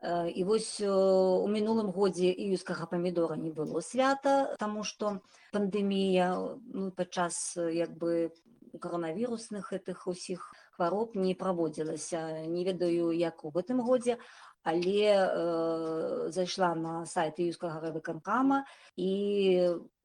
І 0.02 0.42
вось 0.42 0.80
у 0.82 1.46
мінулым 1.46 1.92
годзе 1.94 2.32
іюскага 2.32 2.88
памідора 2.90 3.36
не 3.36 3.52
было 3.54 3.84
свята 3.86 4.56
таму 4.58 4.82
што 4.82 5.20
пандэмія 5.52 6.58
ну, 6.74 6.90
падчас 6.90 7.54
як 7.54 7.94
бы 7.94 8.32
каранавірусных 8.80 9.70
гэтых 9.70 10.08
усіх 10.10 10.50
хвароб 10.76 11.16
не 11.16 11.34
праводзілася 11.34 12.46
не 12.48 12.64
ведаю 12.64 13.12
як 13.12 13.44
у 13.44 13.52
гэтым 13.52 13.82
годзе 13.84 14.18
але 14.62 15.10
э, 15.10 16.30
зайшла 16.30 16.74
на 16.74 17.04
сайт 17.06 17.38
юскага 17.42 17.90
выканкама 17.90 18.64
і 18.96 19.12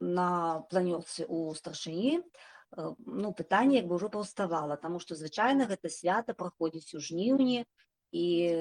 на 0.02 0.66
планёрцы 0.72 1.26
у 1.30 1.54
старшыні 1.54 2.20
э, 2.20 2.24
ну 3.06 3.34
пытанне 3.34 3.82
як 3.82 3.88
бы 3.88 4.02
ўжо 4.02 4.10
паўставала 4.10 4.78
таму 4.82 5.00
што 5.00 5.16
звычайна 5.16 5.70
гэта 5.70 5.94
свята 5.94 6.34
праходзіць 6.34 6.98
у 6.98 7.00
жніўні 7.00 7.66
і 8.12 8.56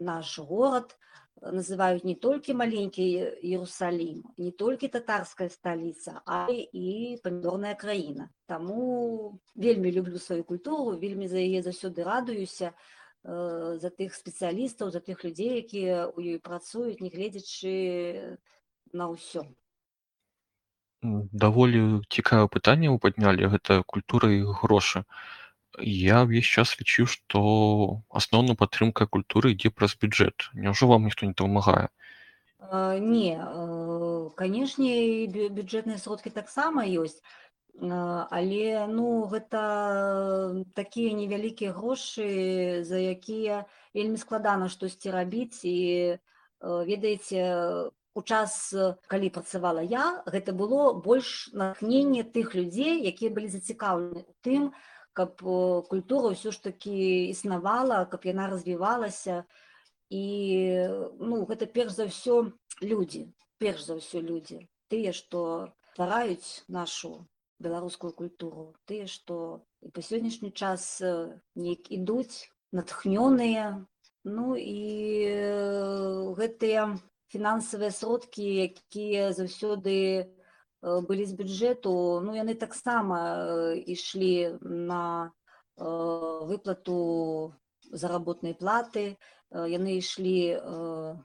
наш 0.00 0.38
горад 0.38 0.96
называюць 1.44 2.04
не 2.04 2.14
толькі 2.14 2.54
маленькі 2.54 3.04
Іерусалім, 3.42 4.22
не 4.38 4.50
толькі 4.50 4.88
татарская 4.88 5.48
сталіца, 5.50 6.22
але 6.24 6.66
і 6.72 7.18
памідорная 7.24 7.74
краіна. 7.74 8.30
Таму 8.46 9.40
вельмі 9.54 9.92
люблю 9.92 10.18
сваю 10.18 10.44
культуру, 10.44 10.96
вельмі 10.98 11.28
за 11.28 11.38
яе 11.38 11.60
заўсёды 11.62 12.04
радуюся 12.04 12.72
э, 13.24 13.78
за 13.80 13.90
тых 13.90 14.14
спецыялістаў, 14.14 14.90
за 14.90 15.00
тых 15.00 15.24
людзей, 15.24 15.60
якія 15.60 16.08
ў 16.08 16.36
ёй 16.36 16.38
працуюць, 16.40 17.00
нягледзячы 17.04 18.38
на 18.92 19.10
ўсё. 19.12 19.44
М, 21.04 21.28
Даволі 21.32 22.00
цікаве 22.08 22.48
пытанне 22.48 22.88
вы 22.88 22.98
паднялі, 22.98 23.50
гэта 23.52 23.82
культура 23.86 24.30
і 24.32 24.40
грошы. 24.64 25.04
Я 25.78 26.22
ўвесь 26.22 26.46
час 26.46 26.76
лічыў, 26.78 27.06
што 27.10 27.40
асноўная 28.10 28.54
падтрымка 28.54 29.06
культуры 29.06 29.54
ідзе 29.54 29.70
праз 29.74 29.98
бюджэт. 29.98 30.50
Няўжо 30.54 30.86
вам 30.86 31.10
ніхто 31.10 31.26
не 31.26 31.34
дапамагае? 31.34 31.88
Не, 33.02 33.34
канешне, 34.38 35.26
бюджэтныя 35.28 35.98
сродкі 35.98 36.30
таксама 36.30 36.86
ёсць, 36.86 37.20
але 37.80 38.86
ну, 38.88 39.26
гэта 39.26 40.62
такія 40.78 41.12
невялікія 41.12 41.74
грошы, 41.74 42.84
за 42.86 42.96
якія 42.96 43.66
вельмі 43.94 44.16
складана 44.16 44.68
штосьці 44.68 45.10
рабіць. 45.10 45.60
І 45.66 46.16
ведаеце, 46.62 47.90
у 48.14 48.22
час, 48.22 48.72
калі 49.10 49.28
працавала 49.34 49.82
я, 49.82 50.22
гэта 50.24 50.54
было 50.54 50.94
больш 50.94 51.50
натхненне 51.52 52.22
тых 52.22 52.54
людзей, 52.54 53.02
якія 53.02 53.34
былі 53.34 53.50
зацікаўлены 53.50 54.22
тым, 54.40 54.70
каб 55.14 55.40
э, 55.42 55.82
культура 55.88 56.34
ўсё 56.34 56.50
ж 56.50 56.60
такі 56.62 57.30
існавала, 57.30 58.04
каб 58.10 58.26
яна 58.26 58.50
развівалася. 58.50 59.44
І 60.10 60.24
ну, 61.18 61.46
гэта 61.48 61.66
перш 61.66 61.96
за 61.96 62.10
ўсё 62.10 62.52
людзі, 62.82 63.32
перш 63.58 63.86
за 63.86 63.96
ўсё 63.98 64.20
людзі, 64.20 64.68
тыя, 64.92 65.14
што 65.16 65.72
ствараюць 65.94 66.66
нашу 66.68 67.24
беларускую 67.62 68.12
культуру, 68.12 68.74
тыя, 68.84 69.06
што 69.06 69.64
і 69.80 69.88
па 69.94 70.02
сённяшні 70.02 70.50
час 70.52 71.00
э, 71.00 71.38
неяк 71.54 71.88
ідуць 71.94 72.50
натхнёныя. 72.74 73.86
Ну 74.24 74.56
і 74.56 74.82
э, 75.30 76.34
гэтыя 76.36 76.98
фінансавыя 77.30 77.90
сродкі, 77.90 78.44
якія 78.68 79.32
заўсёды 79.32 79.94
э, 79.94 80.33
былі 80.84 81.24
з 81.24 81.32
бюджэту, 81.32 82.20
ну 82.20 82.36
яны 82.36 82.54
таксама 82.54 83.16
э, 83.16 83.80
ішлі 83.88 84.60
на 84.60 85.32
э, 85.76 85.84
выплату 86.44 87.54
заработнай 87.88 88.52
платы, 88.52 89.16
э, 89.16 89.64
яны 89.64 89.96
ішлі 89.96 90.60
э, 90.60 91.16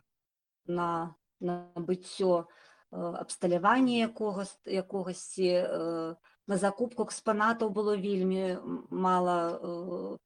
на 0.67 1.15
набыццё 1.43 2.47
э, 2.91 3.15
абсталявання 3.19 4.07
якога 4.07 4.47
якогасьці 4.65 5.49
э, 5.51 6.15
на 6.47 6.57
закупку 6.57 7.03
экспанатаў 7.03 7.69
было 7.69 7.99
вельмі 7.99 8.57
мала 8.89 9.59
э, 9.59 10.17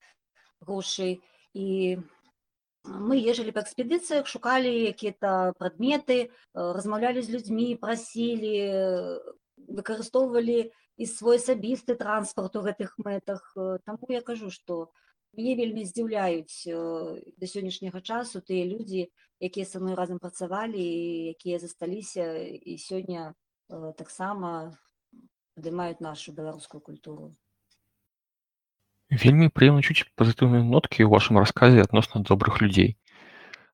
грошай 0.61 1.21
і 1.53 1.97
мы 2.83 3.17
езжалі 3.19 3.55
па 3.55 3.63
экспедыцыях 3.63 4.27
шукалі 4.27 4.69
якія-то 4.91 5.55
прадметы 5.57 6.17
э, 6.27 6.29
размаўлялі 6.53 7.23
з 7.23 7.31
людзьмі 7.31 7.79
прасілі 7.79 8.55
э, 8.59 9.19
выкарыстоўвалі 9.71 10.71
і 10.99 11.05
свой 11.07 11.39
асабісты 11.39 11.95
транспарт 11.95 12.55
у 12.59 12.61
гэтых 12.61 12.99
мэтах. 12.99 13.55
Э, 13.55 13.79
таму 13.87 14.03
я 14.11 14.21
кажу 14.21 14.51
што 14.51 14.91
мяне 15.33 15.55
вельмі 15.55 15.87
здзіўляюць 15.87 16.67
да 16.67 17.45
сённяшняга 17.47 18.03
часу 18.03 18.43
тыя 18.43 18.67
людзі 18.67 19.09
якія 19.39 19.65
са 19.65 19.79
мной 19.79 19.95
разам 19.95 20.19
працавалі 20.19 20.77
і 20.77 21.33
якія 21.33 21.57
засталіся 21.57 22.37
і 22.53 22.77
сёння 22.77 23.33
таксама 23.97 24.77
падымаюць 25.57 26.05
нашу 26.05 26.37
беларускую 26.37 26.85
культуру 26.85 27.33
Вельмі 29.22 29.48
прыемна 29.48 29.82
чуць 29.82 30.04
пазітыўныя 30.20 30.64
ноткі 30.64 31.04
ў 31.04 31.08
вашым 31.14 31.40
расказе 31.42 31.84
адносна 31.84 32.22
добрых 32.30 32.60
людзей. 32.60 32.96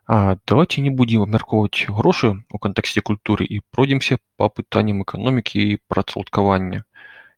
А 0.07 0.37
давайте 0.47 0.85
не 0.85 0.90
будзем 0.90 1.25
абмяркоўваць 1.25 1.88
грошы 1.88 2.31
ў 2.37 2.57
кантэксце 2.67 3.01
культуры 3.01 3.49
і 3.49 3.61
пройдземся 3.75 4.21
па 4.37 4.49
пытанням 4.53 5.03
эканомікі 5.05 5.64
і 5.75 5.81
працаўладкавання. 5.88 6.85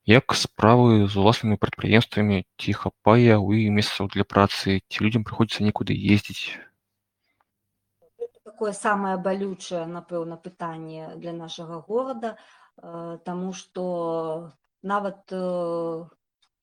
Як 0.06 0.34
справы 0.38 1.06
з 1.06 1.14
уласнымі 1.18 1.58
прадпрыемствамі, 1.62 2.44
ці 2.60 2.78
хапае 2.84 3.34
ў 3.38 3.66
іх 3.66 3.74
месцаў 3.80 4.10
для 4.14 4.28
працы, 4.28 4.82
ці 4.86 5.06
людзям 5.06 5.26
прыходзіцца 5.26 5.66
некуды 5.66 5.94
ездзіць? 5.94 6.58
такое 8.56 8.72
самае 8.72 9.16
балючае 9.20 9.84
напэўна 9.86 10.36
пытанне 10.40 11.08
для 11.22 11.32
нашага 11.38 11.80
горада 11.88 12.36
э, 12.36 13.18
таму 13.24 13.52
што 13.52 14.52
нават 14.82 15.34
э, 15.38 16.06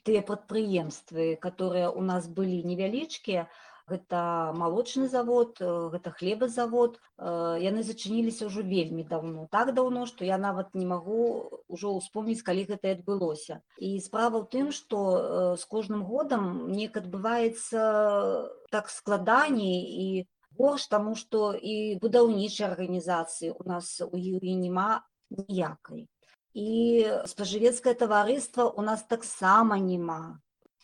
тыя 0.09 0.25
прадпрыемствы 0.33 1.31
которые 1.41 1.89
у 1.93 2.05
нас 2.13 2.29
былі 2.41 2.63
невялічкія 2.65 3.49
гэта 3.89 4.53
малочны 4.55 5.09
завод 5.09 5.61
э, 5.61 5.89
гэта 5.93 6.13
хлебазавод 6.13 7.01
э, 7.17 7.59
яны 7.65 7.83
зачыніліся 7.83 8.49
ўжо 8.49 8.63
вельмі 8.63 9.05
даўно 9.09 9.49
так 9.51 9.73
даўно 9.75 10.05
што 10.07 10.29
я 10.29 10.39
нават 10.39 10.75
не 10.77 10.85
магу 10.87 11.49
ўжо 11.69 11.97
ўспомніць 11.97 12.45
калі 12.45 12.69
гэта 12.69 12.93
адбылося 12.97 13.61
і 13.81 13.97
справа 14.05 14.45
ў 14.45 14.47
тым 14.53 14.67
што 14.77 14.99
э, 15.01 15.21
з 15.57 15.65
кожным 15.65 16.05
годам 16.05 16.69
неяк 16.69 17.01
адбываецца 17.01 17.81
так 18.71 18.93
складаней 18.93 19.81
і 19.81 20.09
горш 20.61 20.89
таму 20.93 21.17
што 21.17 21.55
і 21.57 21.97
будаўнічай 22.05 22.69
арганізацыі 22.69 23.57
у 23.57 23.65
нас 23.65 23.99
у 24.05 24.17
юрі 24.17 24.55
няма 24.61 25.01
ніякай 25.33 26.09
і 26.59 27.07
спажывецкае 27.31 27.95
таварыства 27.95 28.67
у 28.69 28.83
нас 28.83 29.07
таксама 29.07 29.79
няма 29.79 30.21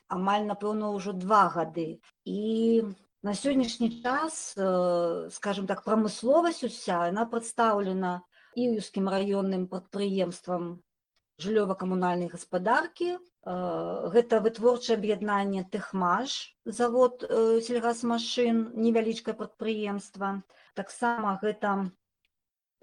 амаль 0.08 0.46
напэўна 0.46 0.92
ўжо 0.94 1.12
два 1.12 1.48
гады. 1.50 1.98
І 2.24 2.84
на 3.24 3.32
сённяшні 3.34 4.02
час 4.02 4.54
э, 4.56 5.30
скажем 5.32 5.66
так 5.66 5.82
прамысловасць 5.84 6.64
уся 6.68 7.08
яна 7.10 7.24
прадстаўлена 7.26 8.20
іўскім 8.54 9.08
раённым 9.08 9.66
прадпрыемствам 9.66 10.84
жыллёва-камунальнай 11.42 12.28
гаспадаркі. 12.28 13.16
Э, 13.16 13.18
гэта 14.14 14.44
вытворчае 14.44 15.00
аб'яднанне 15.00 15.64
тэхмаш 15.72 16.54
завод 16.64 17.24
э, 17.24 17.60
сельгасмашын 17.64 18.76
невялічкае 18.76 19.34
прадпрыемства. 19.34 20.44
Таксама 20.78 21.38
гэта 21.42 21.90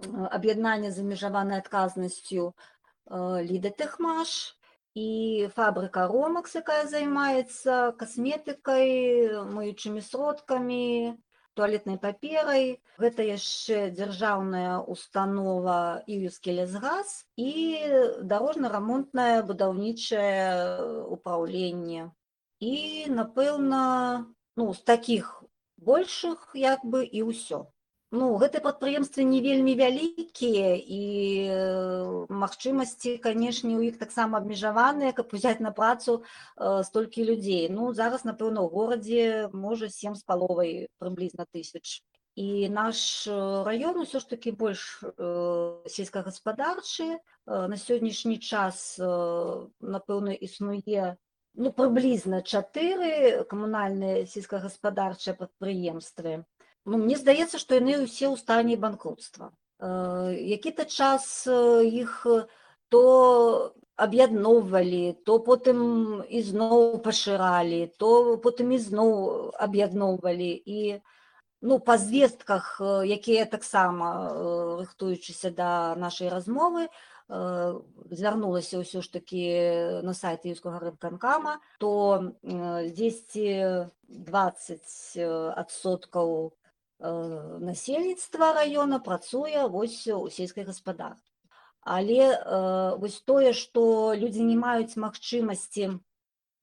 аб'яднанне 0.10 0.90
з 0.92 1.06
абмежаванай 1.06 1.62
адказнасцю 1.62 2.54
ліда 3.10 3.72
тэхмаш 3.82 4.32
і 4.94 5.48
фабрыка 5.56 6.08
ромакс 6.12 6.56
якая 6.60 6.86
займаецца 6.92 7.96
касметыкай 8.00 8.88
мыючымі 9.56 10.02
сродкамі 10.04 11.16
туалетнай 11.56 11.98
паперай 12.00 12.66
гэта 13.00 13.24
яшчэ 13.28 13.92
дзяржаўная 13.96 14.80
установа 14.96 16.04
іюскі 16.08 16.56
лясгаз 16.60 17.26
і 17.36 17.52
дарожна-рамонтнае 18.34 19.44
будаўнічае 19.48 21.08
ўпраўленне 21.16 22.12
і 22.72 22.76
напэўна 23.20 23.84
ну 24.60 24.74
з 24.74 24.82
такіх 24.92 25.44
большых 25.78 26.52
як 26.56 26.84
бы 26.86 27.04
і 27.04 27.28
ўсё 27.32 27.68
Ну, 28.12 28.26
гэтыя 28.36 28.60
прадпрыемствы 28.60 29.24
не 29.24 29.40
вельмі 29.40 29.72
вялікія 29.80 30.72
і 30.76 31.04
э, 31.48 32.26
магчымасці, 32.28 33.14
канешне, 33.24 33.78
у 33.80 33.86
іх 33.88 33.96
таксама 34.02 34.42
абмежаваныя, 34.44 35.16
каб 35.16 35.32
узяць 35.32 35.64
на 35.64 35.72
працу 35.72 36.18
э, 36.20 36.84
столькі 36.84 37.24
людзей. 37.24 37.70
Ну, 37.72 37.94
зараз, 37.96 38.28
напэўна, 38.28 38.68
у 38.68 38.70
горадзе 38.74 39.48
можа 39.56 39.88
сем 39.88 40.20
з 40.20 40.28
паловай 40.28 40.92
прыблізна 41.00 41.48
тысяч. 41.56 42.04
І 42.36 42.68
наш 42.68 43.28
э, 43.32 43.64
раён 43.64 44.04
усё 44.04 44.20
ж 44.20 44.28
такі 44.28 44.60
больш 44.60 45.00
э, 45.08 45.88
сельскагаспадарчы. 45.88 47.16
Э, 47.16 47.68
на 47.72 47.80
сённяшні 47.80 48.44
час, 48.44 49.00
э, 49.00 49.08
напэўна, 49.80 50.36
існуе 50.36 51.16
ну, 51.56 51.72
прыблізна 51.72 52.44
чатыры 52.44 53.48
камунальныя 53.48 54.28
сельскагаспадарчыя 54.28 55.32
прадпрыемствы. 55.32 56.44
Ну, 56.86 56.98
мне 56.98 57.18
здаецца, 57.18 57.60
што 57.62 57.78
яны 57.78 58.02
ўсе 58.02 58.26
ў 58.26 58.38
стане 58.42 58.78
банкротства. 58.78 59.54
Э, 59.80 60.34
Які-то 60.34 60.86
час 60.86 61.46
э, 61.46 61.86
іх 61.86 62.26
э, 62.26 62.48
то 62.90 63.74
аб'ядноўвалі, 64.02 65.22
то 65.26 65.38
потым 65.40 66.26
ізноў 66.26 66.98
пашыралі, 67.06 67.94
то 68.02 68.38
потым 68.42 68.74
ізноў 68.74 69.54
аб'ядноўвалі 69.62 70.52
і 70.66 71.00
ну, 71.62 71.78
па 71.78 71.98
звестках, 72.02 72.82
якія 73.06 73.46
таксама 73.46 74.34
рыхтуючыся 74.82 75.54
да 75.54 75.94
нашай 75.96 76.34
размовы, 76.34 76.90
звярнулася 77.30 78.82
ўсё 78.82 79.06
ж 79.06 79.14
такі 79.14 79.46
на 80.02 80.18
сайт 80.18 80.50
юскага 80.50 80.82
рыбканкама, 80.82 81.62
то 81.78 82.34
дзесьці 82.42 83.88
20 84.10 85.62
адсоткаў 85.62 86.58
насельніцтва 87.02 88.54
раёна 88.54 89.02
працуе 89.02 89.68
вось 89.68 90.08
у 90.08 90.30
сельскай 90.30 90.64
гаспадарцы. 90.64 91.26
Але 91.82 92.38
вось 93.02 93.22
тое, 93.26 93.54
што 93.58 94.14
людзі 94.14 94.46
не 94.46 94.56
маюць 94.56 95.02
магчымасці 95.02 95.98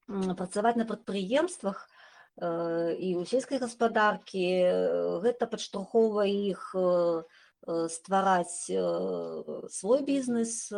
працаваць 0.07 0.79
на 0.79 0.87
прадпрыемствах 0.87 1.83
і 2.39 3.09
ў 3.19 3.27
сельскай 3.27 3.59
гаспадаркі, 3.59 4.47
гэта 5.27 5.43
падштурхоўвае 5.51 6.31
іх 6.55 6.71
ствараць 7.91 8.71
свой 9.75 9.99
бізнес. 10.07 10.71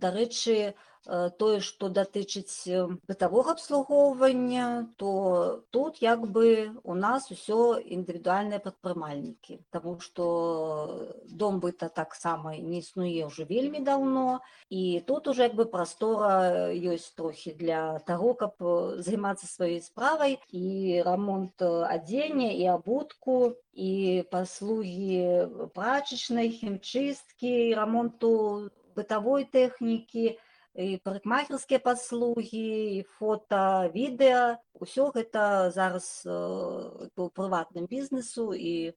Дарэчы, 0.00 0.72
тое, 1.04 1.58
што 1.60 1.88
датычыць 1.90 2.70
бытавога 3.10 3.52
абслугоўвання, 3.58 4.94
то 4.96 5.62
тут 5.70 5.98
як 6.02 6.26
бы 6.30 6.70
у 6.84 6.94
нас 6.94 7.30
усё 7.34 7.78
індывідуальныя 7.82 8.62
прадпрымальнікі, 8.62 9.58
Таму 9.70 9.98
што 10.00 11.16
дом 11.26 11.58
быта 11.58 11.88
таксама 11.88 12.54
не 12.56 12.78
існуе 12.78 13.26
ўжо 13.26 13.44
вельмі 13.44 13.80
даўно. 13.80 14.40
І 14.70 15.02
тут 15.06 15.26
уже 15.26 15.42
як 15.50 15.54
бы 15.54 15.66
прастора 15.66 16.70
ёсць 16.70 17.10
трохі 17.18 17.54
для 17.58 17.98
таго, 18.06 18.34
каб 18.34 18.54
займацца 19.02 19.46
сваёй 19.46 19.82
справай 19.82 20.38
і 20.52 21.02
рамонт 21.02 21.58
адзення 21.62 22.52
і 22.54 22.66
абутку 22.78 23.58
і 23.74 24.22
паслугі 24.30 25.50
прачачнай 25.74 26.54
хімчысткі, 26.54 27.74
рамонту 27.74 28.70
бытавой 28.94 29.48
тэхнікі, 29.48 30.36
і 30.36 30.38
парыкмахерскія 30.74 31.78
паслугі 31.84 32.64
і 32.96 33.04
фота 33.18 33.92
відэа 33.92 34.56
ўсё 34.80 35.12
гэта 35.12 35.68
зараз 35.70 36.24
у 36.24 37.28
прыватным 37.36 37.84
бізнесу 37.86 38.56
і 38.56 38.96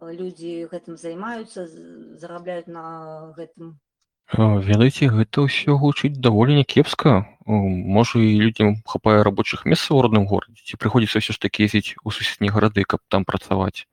людзі 0.00 0.72
гэтым 0.72 0.96
займаюцца 0.96 1.68
зарабляюць 2.16 2.72
на 2.72 3.32
гэтым 3.36 3.76
ведаеце 4.32 5.12
гэта 5.12 5.44
ўсё 5.44 5.76
гучыць 5.76 6.16
даволі 6.16 6.56
някепска 6.56 7.28
можа 7.44 8.16
і 8.16 8.40
людзям 8.40 8.80
хапае 8.88 9.20
рабочых 9.20 9.68
месцаў 9.68 10.00
у 10.00 10.02
родным 10.08 10.24
горадзе 10.24 10.64
ці 10.64 10.80
прыходзіцца 10.80 11.20
ўсё 11.20 11.36
ж 11.36 11.38
такі 11.44 11.68
ездзіць 11.68 12.00
у 12.00 12.08
суседнія 12.08 12.56
гарады 12.56 12.88
каб 12.88 13.04
там 13.12 13.28
працаваць 13.28 13.84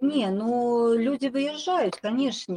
Не, 0.00 0.30
ну 0.30 0.94
люди 0.94 1.26
выезжают, 1.26 1.96
конечно, 1.96 2.54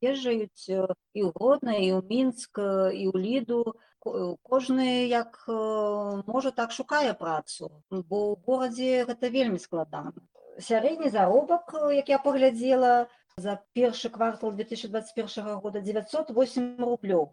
езжают 0.00 0.52
і 0.68 1.20
ў 1.20 1.32
Гродно, 1.36 1.76
і 1.76 1.92
ў 1.92 2.00
Мінск, 2.08 2.56
і 2.58 3.04
ў 3.08 3.16
Ліду. 3.20 3.76
Кожны 4.04 5.08
як 5.08 5.44
можа 5.48 6.50
так 6.52 6.72
шукае 6.72 7.12
працу, 7.12 7.68
бо 7.90 8.32
ў 8.32 8.40
горадзе 8.44 9.04
гэта 9.04 9.28
вельмі 9.28 9.60
складана. 9.60 10.12
Сярэдні 10.60 11.08
заробак, 11.12 11.72
як 11.92 12.08
я 12.08 12.18
паглядзела, 12.18 13.08
за 13.36 13.60
першы 13.72 14.08
квартал 14.08 14.52
2021 14.52 15.58
года 15.60 15.80
908 15.80 16.80
рублёў. 16.80 17.32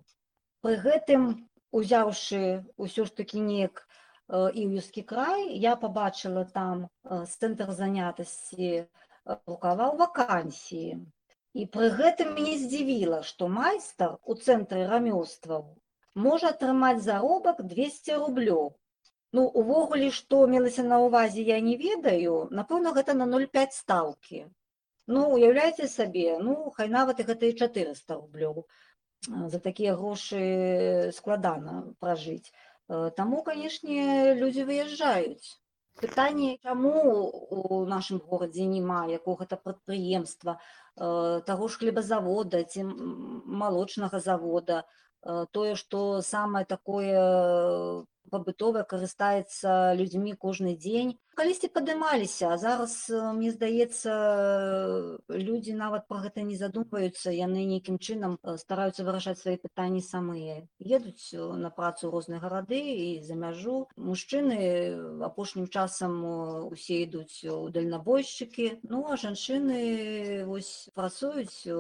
Пры 0.62 0.76
гэтым, 0.76 1.48
узяўшы 1.72 2.66
ўсё 2.76 3.06
ж 3.08 3.16
такі 3.16 3.40
неяк 3.40 3.88
іўюскі 4.32 5.04
край, 5.04 5.56
я 5.60 5.76
пабачыла 5.76 6.44
там 6.48 6.88
цэнтр 7.04 7.72
занятасці 7.72 8.88
рукаваў 9.52 9.98
вакансіі. 10.04 11.00
І 11.62 11.68
пры 11.76 11.92
гэтым 12.00 12.36
мяне 12.40 12.58
здзівіла, 12.64 13.22
што 13.30 13.52
майстар 13.60 14.18
у 14.24 14.40
цэнтры 14.40 14.88
рамёстваў 14.92 15.64
можа 16.16 16.52
атрымаць 16.54 17.04
заробак 17.04 17.62
200 17.64 18.18
рублёў. 18.22 18.72
Ну 19.34 19.44
увогуле, 19.48 20.12
што 20.12 20.46
мелася 20.48 20.84
на 20.84 21.00
ўвазе, 21.00 21.42
я 21.42 21.60
не 21.62 21.78
ведаю, 21.78 22.48
напэўна, 22.52 22.92
гэта 22.92 23.14
на 23.14 23.26
0,5 23.26 23.72
стаўкі. 23.72 24.46
Ну 25.08 25.22
уяўляеце 25.36 25.88
сабе, 25.88 26.38
ну 26.40 26.72
хай 26.76 26.90
нават 26.90 27.20
і 27.20 27.28
гэта 27.32 27.48
і 27.48 27.56
400 27.56 28.16
рублёў. 28.16 28.66
За 29.54 29.60
такія 29.60 29.96
грошы 29.96 31.12
складана 31.16 31.94
пражыць. 32.00 32.52
Таму, 33.16 33.42
канешне, 33.44 34.34
людзі 34.36 34.68
выязджаюць. 34.68 35.56
Пытанне, 36.00 36.58
чаму 36.64 36.92
у 37.50 37.86
нашым 37.86 38.22
горадзе 38.30 38.66
няма 38.66 39.06
якога-то 39.18 39.58
прадпрыемства, 39.58 40.58
таго 40.96 41.68
ж 41.68 41.82
хлебазавода 41.82 42.64
ці 42.64 42.86
малочнага 43.64 44.20
завода, 44.20 44.84
тое, 45.52 45.76
што 45.76 46.22
самае 46.22 46.66
такое 46.66 48.06
пабытовая 48.30 48.84
карыстаецца 48.84 49.98
людзьмі 49.98 50.38
кожны 50.38 50.76
дзень 50.76 51.18
калісьці 51.40 51.70
падымаліся 51.74 52.52
а 52.54 52.58
зараз 52.62 52.94
мне 53.10 53.52
здаецца 53.56 54.16
людзі 55.32 55.74
нават 55.80 56.08
пра 56.12 56.20
гэта 56.26 56.44
не 56.48 56.58
задумваюцца 56.60 57.34
яны 57.36 57.64
нейкім 57.72 57.98
чынам 57.98 58.38
стараюцца 58.64 59.06
вырашаць 59.08 59.40
свае 59.42 59.58
пытанні 59.64 60.04
самыя 60.06 60.62
едуць 61.00 61.32
на 61.66 61.72
працу 61.78 62.12
розныя 62.12 62.44
гарады 62.44 62.78
і 62.78 63.10
за 63.26 63.36
мяжу. 63.36 63.78
Мужчыны 63.96 64.60
апошнім 65.30 65.68
часам 65.68 66.20
усе 66.70 67.04
ідуць 67.08 67.48
у 67.48 67.70
дальнабойшчыкі 67.78 68.68
ну 68.92 69.06
а 69.08 69.18
жанчыны 69.24 70.46
вось 70.52 70.90
працуюць 70.94 71.72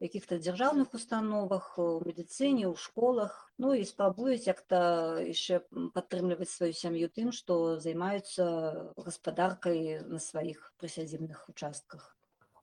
каких-то 0.00 0.40
дзяржаўных 0.40 0.94
установах 0.94 1.78
у 1.78 2.00
медыцыне 2.04 2.66
у 2.68 2.74
школах 2.74 3.49
ну 3.60 3.74
і 3.76 3.84
спрабуюць 3.84 4.48
як-то 4.48 4.80
яшчэ 5.24 5.60
падтрымліваць 5.96 6.50
сваю 6.52 6.72
сям'ю 6.72 7.12
тым 7.12 7.30
што 7.36 7.76
займаюцца 7.84 8.48
гаспадаркай 8.96 10.00
на 10.08 10.18
сваіх 10.18 10.72
прысядзібных 10.80 11.44
участках. 11.52 12.16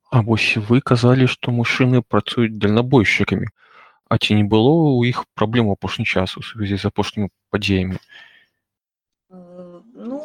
А 0.10 0.24
вось 0.26 0.58
вы 0.58 0.82
казалі 0.82 1.30
што 1.32 1.54
мужчыны 1.54 2.02
працуюць 2.02 2.58
дальнабойшчыкамі 2.58 3.54
А 4.10 4.18
ці 4.18 4.40
не 4.40 4.44
было 4.48 4.72
ў 4.72 5.12
іх 5.12 5.28
праблем 5.36 5.70
апошні 5.72 6.08
час 6.08 6.38
у 6.40 6.42
сувязі 6.42 6.80
з 6.80 6.88
апошнімі 6.88 7.28
падзеямі? 7.52 8.00
Ну 9.30 10.20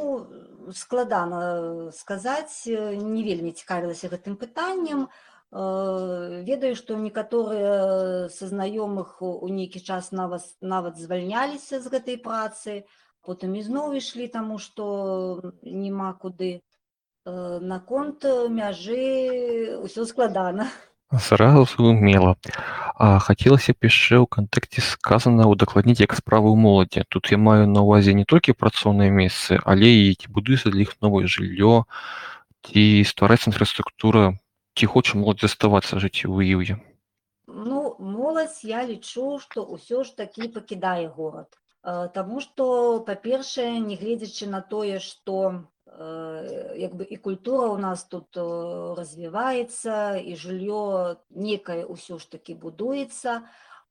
складана 0.70 1.90
сказаць 1.90 2.70
не 2.70 3.22
вельмі 3.26 3.50
цікавілася 3.50 4.12
гэтым 4.12 4.38
пытаннем 4.38 5.08
ведаю 5.52 6.74
што 6.76 6.96
некаторыя 6.96 8.28
са 8.32 8.48
знаёмых 8.48 9.20
у 9.20 9.48
нейкі 9.48 9.84
час 9.84 10.12
нават 10.12 10.48
нават 10.60 10.96
звальняліся 10.96 11.80
з 11.80 11.92
гэтай 11.92 12.16
працы 12.16 12.84
потым 13.20 13.52
ізноў 13.60 13.92
ішлі 14.00 14.28
таму 14.32 14.58
што 14.58 15.54
няма 15.62 16.12
куды. 16.16 16.64
Наконт 17.24 18.24
мяжы 18.50 19.78
ўсё 19.84 20.08
складана 20.08 20.66
зразумела 21.12 22.36
а 22.96 23.18
хацелася 23.18 23.76
б 23.76 23.88
яшчэ 23.88 24.24
ў 24.24 24.26
кантэкце 24.26 24.80
сказана 24.80 25.44
удакладніць 25.50 26.00
як 26.00 26.16
справы 26.16 26.48
ў 26.48 26.56
моладзі 26.56 27.04
тут 27.12 27.28
я 27.28 27.38
маю 27.38 27.68
на 27.68 27.84
ўвазе 27.84 28.16
не 28.16 28.24
толькі 28.24 28.56
працоўныя 28.56 29.12
месцы 29.12 29.60
але 29.64 29.90
і 29.92 30.16
ці 30.16 30.32
будуецца 30.32 30.72
для 30.72 30.88
іх 30.88 30.96
новае 31.04 31.28
жыллё 31.28 31.84
ці 32.64 32.82
ствараецца 33.04 33.52
інфраструктура 33.52 34.32
ці 34.76 34.86
хоча 34.94 35.18
моладзь 35.18 35.46
заставацца 35.46 36.00
жыць 36.04 36.24
у 36.28 36.40
іўе 36.40 36.78
ну 37.46 37.80
моладзь 37.98 38.62
я 38.68 38.84
лічу 38.88 39.26
што 39.42 39.66
ўсё 39.76 40.04
ж 40.08 40.16
такі 40.22 40.48
пакідае 40.56 41.08
горад 41.18 41.58
Таму 42.14 42.40
што 42.40 42.64
па-першае 43.06 43.80
нягледзячы 43.82 44.46
на 44.50 44.60
тое 44.62 45.00
што 45.02 45.66
як 46.78 46.94
бы 46.94 47.04
і 47.04 47.16
культура 47.24 47.74
ў 47.74 47.78
нас 47.82 48.04
тут 48.06 48.38
развіваецца 48.98 50.22
і 50.22 50.36
жыллё 50.38 51.18
некае 51.48 51.82
ўсё 51.82 52.22
ж 52.22 52.30
такі 52.36 52.54
будуецца 52.54 53.42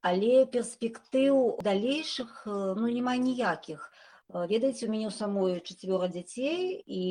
але 0.02 0.48
перспектыў 0.56 1.60
далейшых 1.62 2.48
ну 2.48 2.88
няма 2.88 3.20
ніякіх. 3.20 3.92
Ведаеце 4.32 4.88
у 4.88 4.92
мяне 4.96 5.12
ў 5.12 5.14
самой 5.14 5.60
чацвёра 5.60 6.08
дзяцей 6.08 6.80
і 6.80 7.04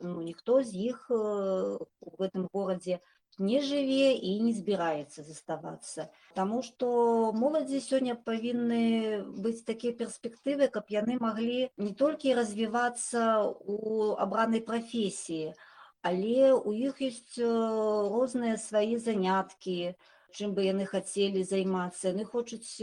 ну, 0.00 0.22
ніхто 0.22 0.62
з 0.62 0.70
іх 0.94 1.10
у 1.10 2.14
гэтым 2.22 2.46
горадзе 2.54 3.02
не 3.02 3.17
не 3.38 3.60
жыве 3.62 4.12
і 4.14 4.32
не 4.42 4.52
збіраецца 4.52 5.22
заставацца. 5.22 6.08
Таму 6.34 6.62
што 6.66 6.88
моладзі 7.34 7.80
сёння 7.80 8.14
павінны 8.14 9.22
быць 9.38 9.62
такія 9.66 9.94
перспектывы, 9.94 10.68
каб 10.68 10.90
яны 10.90 11.18
маглі 11.22 11.70
не 11.76 11.92
толькі 11.94 12.34
развівацца 12.34 13.46
ў 13.46 14.18
абранай 14.18 14.60
прафесіі, 14.60 15.54
але 16.02 16.54
ў 16.54 16.90
іх 16.90 17.02
ёсць 17.02 17.38
розныя 17.38 18.58
свае 18.58 18.98
заняткі, 18.98 19.94
чым 20.34 20.54
бы 20.54 20.66
яны 20.66 20.86
хацелі 20.86 21.42
займацца. 21.42 22.10
Яны 22.10 22.26
хочуць 22.26 22.82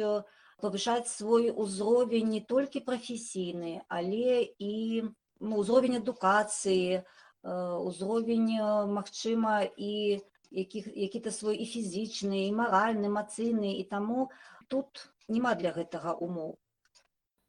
павышаць 0.63 1.11
свой 1.11 1.51
узровень 1.51 2.31
не 2.31 2.41
толькі 2.41 2.83
прафесійны, 2.87 3.83
але 3.87 4.47
і 4.59 5.03
ну, 5.39 5.57
узровень 5.59 5.99
адукацыі, 5.99 7.03
узровень 7.43 8.55
магчыма 8.89 9.67
і 9.77 10.23
які-то 10.55 11.31
свой 11.31 11.59
і 11.59 11.65
фізічны, 11.67 12.47
і 12.47 12.55
маральны, 12.55 13.11
эмацыйны 13.11 13.75
і 13.79 13.83
таму 13.83 14.31
тут 14.67 15.11
няма 15.27 15.55
для 15.55 15.75
гэтага 15.75 16.15
умоў. 16.15 16.55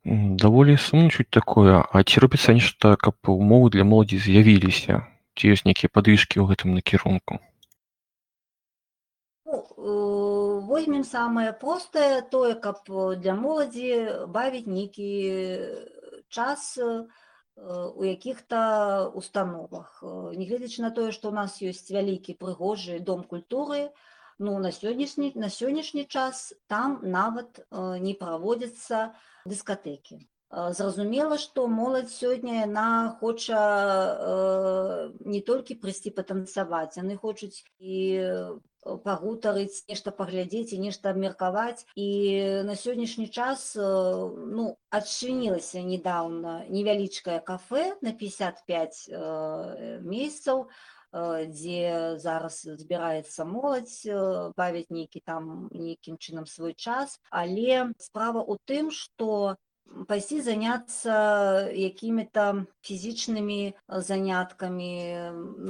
Даволі 0.07 0.77
сумна 0.79 1.11
чуць 1.11 1.31
такое, 1.31 1.83
а 1.83 2.03
ці 2.03 2.23
робіцца 2.23 2.55
нешта, 2.55 2.95
каб 2.95 3.19
умовы 3.27 3.71
для 3.75 3.83
моладзі 3.83 4.19
з'явіліся? 4.23 5.03
Ці 5.35 5.51
ёсць 5.55 5.67
нейкія 5.67 5.91
падвижкі 5.91 6.39
ў 6.39 6.55
гэтым 6.55 6.79
накірунку? 6.79 7.43
Ну, 9.47 9.63
э, 9.63 10.61
возьмем 10.67 11.03
самае 11.03 11.53
простае 11.53 12.23
тое, 12.23 12.55
каб 12.55 12.87
для 13.19 13.35
моладзі 13.35 14.27
бавіць 14.31 14.71
нейкі 14.71 15.11
час 16.31 16.79
у 16.79 17.07
якіх-то 17.57 19.13
установах. 19.15 20.03
Нягледзячы 20.03 20.83
на 20.85 20.91
тое, 20.91 21.11
што 21.13 21.33
ў 21.33 21.35
нас 21.35 21.59
ёсць 21.65 21.89
вялікі 21.89 22.37
прыгожы 22.37 23.01
дом 23.01 23.25
культуры, 23.25 23.91
ну 24.39 24.59
на 24.61 24.69
сённяшні 24.69 25.33
на 25.35 25.49
сённяшні 25.49 26.05
час 26.05 26.53
там 26.69 27.01
нават 27.03 27.65
не 27.73 28.13
праводзяцца 28.13 29.17
дыскатэкі. 29.49 30.21
Зразумела, 30.53 31.39
што 31.43 31.67
моладзь 31.67 32.15
сёння 32.15 32.63
яна 32.63 33.19
хоча 33.21 33.59
э, 33.59 35.11
не 35.27 35.41
толькі 35.41 35.75
прыйсці 35.83 36.15
патанцаваць, 36.15 36.97
яны 36.97 37.17
хочуць 37.19 37.67
і 37.83 37.99
пагутарыць, 39.05 39.85
нешта 39.91 40.13
паглядзець 40.15 40.73
і 40.73 40.81
нешта 40.83 41.11
абмеркаваць. 41.11 41.87
І 41.95 42.09
на 42.67 42.75
сённяшні 42.79 43.29
час 43.29 43.73
ну, 43.77 44.77
адчынілася 44.91 45.83
недаўна 45.83 46.65
невялічкае 46.69 47.41
кафе 47.41 47.95
на 48.03 48.13
55 48.13 49.09
э, 49.09 50.01
месяцаў, 50.03 50.69
дзе 51.15 52.19
зараз 52.21 52.67
збіраецца 52.67 53.45
моладзь 53.49 54.05
бавіць 54.57 54.91
нейкі 54.91 55.23
там 55.25 55.69
нейкім 55.73 56.19
чынам 56.19 56.47
свой 56.47 56.75
час 56.75 57.21
але 57.31 57.93
справа 57.99 58.43
ў 58.43 58.59
тым 58.67 58.91
што 58.91 59.57
пайсці 60.09 60.41
заняцца 60.45 61.15
якімі-то 61.73 62.67
фізічнымі 62.87 63.61
заняткамі 63.89 64.95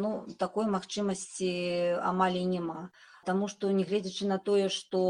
ну 0.01 0.11
такой 0.39 0.67
магчымасці 0.79 1.53
амаль 2.13 2.41
і 2.43 2.47
няма 2.57 2.81
Таму 3.27 3.49
што 3.51 3.73
нягледзячы 3.75 4.27
на 4.31 4.39
тое 4.39 4.69
што 4.71 5.01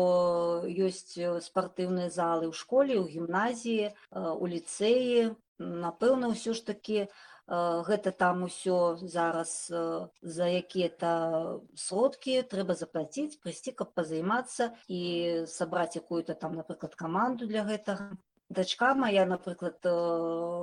ёсць 0.64 1.21
спартыўныя 1.47 2.09
залы 2.09 2.49
ў 2.49 2.55
школе 2.57 2.97
у 3.01 3.05
гімназіі 3.05 3.92
у 4.16 4.45
ліцэі 4.53 5.37
напэўна 5.61 6.33
ўсё 6.33 6.57
ж 6.57 6.64
такі 6.71 6.99
гэта 7.47 8.11
там 8.11 8.42
усё 8.42 8.99
зараз 9.03 9.69
за 9.71 10.47
якія-то 10.61 11.62
сродкі 11.79 12.42
трэба 12.42 12.75
заплаціць 12.75 13.38
прыйсці 13.45 13.77
каб 13.83 13.92
пазаймацца 13.95 14.73
і 14.88 15.03
сабраць 15.47 15.95
якую-то 16.01 16.35
там 16.35 16.57
напрыклад 16.59 16.97
каманду 16.99 17.47
для 17.47 17.62
гэтага 17.69 18.16
дачка 18.49 18.95
моя 18.95 19.27
напрыклад 19.27 19.79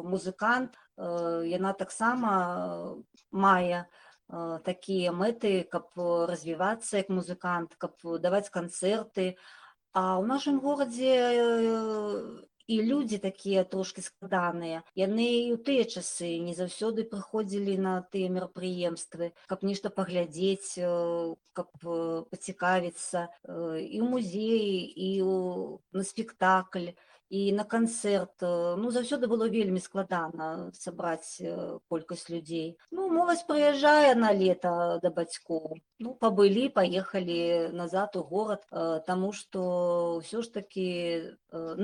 музыкант 0.08 0.78
яна 0.98 1.74
таксама 1.74 2.32
мае 3.32 3.86
такія 4.64 5.12
мэты 5.12 5.64
каб 5.70 5.92
развівацца 6.30 7.04
як 7.04 7.10
музыкант 7.10 7.76
каб 7.78 8.00
даваць 8.24 8.50
канцэрты 8.50 9.36
а 9.94 10.18
ў 10.18 10.26
нашым 10.26 10.58
горадзе 10.64 11.14
і 12.66 12.76
людзі 12.82 13.18
такія 13.20 13.64
трошки 13.68 14.02
складаныя 14.02 14.84
яны 14.96 15.28
і 15.28 15.52
ў 15.54 15.60
тыя 15.68 15.84
часы 15.84 16.40
не 16.40 16.56
заўсёды 16.56 17.04
прыходзілі 17.04 17.76
на 17.78 18.02
тыя 18.08 18.32
мерапрыемствы 18.32 19.34
каб 19.52 19.68
нешта 19.68 19.92
паглядзець 19.92 20.80
каб 21.52 21.68
пацікавіцца 22.32 23.28
і 23.44 23.98
ў 24.00 24.06
музеі 24.08 24.80
і 24.88 25.10
ў 25.28 25.34
на 25.92 26.04
спектакль 26.08 26.96
і 27.30 27.52
на 27.54 27.64
канцэрт 27.64 28.44
ну 28.78 28.92
заўсёды 28.92 29.28
было 29.28 29.48
вельмі 29.50 29.80
складана 29.80 30.72
сабраць 30.78 31.42
колькасць 31.90 32.30
людзей 32.30 32.78
ну 32.92 33.10
моладзь 33.10 33.46
прыязджае 33.48 34.16
на 34.16 34.32
лета 34.34 35.00
да 35.04 35.10
бацькоў 35.10 35.80
ну 36.00 36.14
пабылі 36.20 36.68
паехалі 36.70 37.72
назад 37.74 38.16
у 38.20 38.24
горад 38.24 38.68
таму 39.08 39.32
што 39.32 40.22
ўсё 40.22 40.44
ж 40.44 40.54
такі 40.54 40.88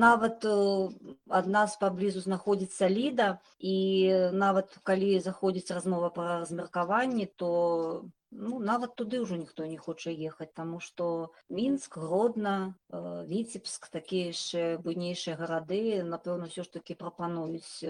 нават 0.06 0.46
ад 0.46 1.46
нас 1.48 1.78
паблізу 1.82 2.22
знаходзіцца 2.22 2.90
ліда 2.90 3.40
і 3.60 3.76
нават 4.34 4.80
калі 4.84 5.20
заходзіць 5.20 5.72
размова 5.72 6.10
пра 6.10 6.40
размеркаванне 6.44 7.28
то 7.36 8.10
ну 8.32 8.60
нават 8.60 8.96
туды 8.96 9.22
ўжо 9.22 9.36
ніхто 9.42 9.66
не 9.66 9.78
хоча 9.78 10.12
ехаць 10.12 10.54
таму 10.54 10.80
што 10.80 11.34
мінск 11.50 11.98
гродна 11.98 12.76
віцебск 13.30 13.90
такія 13.90 14.32
яшчэ 14.32 14.78
буйнейшыя 14.86 15.36
гарады 15.40 16.04
напэўна 16.04 16.50
ўсё 16.52 16.64
ж 16.68 16.74
такі 16.78 16.96
прапануюць 17.00 17.82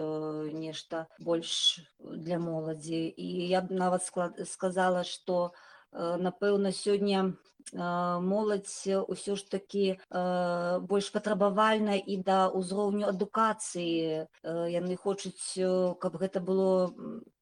нешта 0.55 1.07
больш 1.19 1.83
для 1.99 2.39
моладзі. 2.39 3.01
І 3.11 3.47
я 3.51 3.61
б 3.61 3.75
нават 3.75 4.05
склад 4.07 4.39
сказала 4.47 5.03
што 5.03 5.51
напэўна 5.93 6.71
сёння 6.71 7.33
моладзь 7.73 8.87
ўсё 8.87 9.35
ж 9.37 9.45
такі 9.45 10.01
больш 10.89 11.09
патрабавальна 11.13 12.01
і 12.01 12.17
да 12.25 12.49
ўзроўню 12.49 13.05
адукацыі. 13.09 14.25
Яны 14.41 14.95
хочуць 14.97 15.53
каб 16.01 16.17
гэта 16.17 16.41
было 16.41 16.89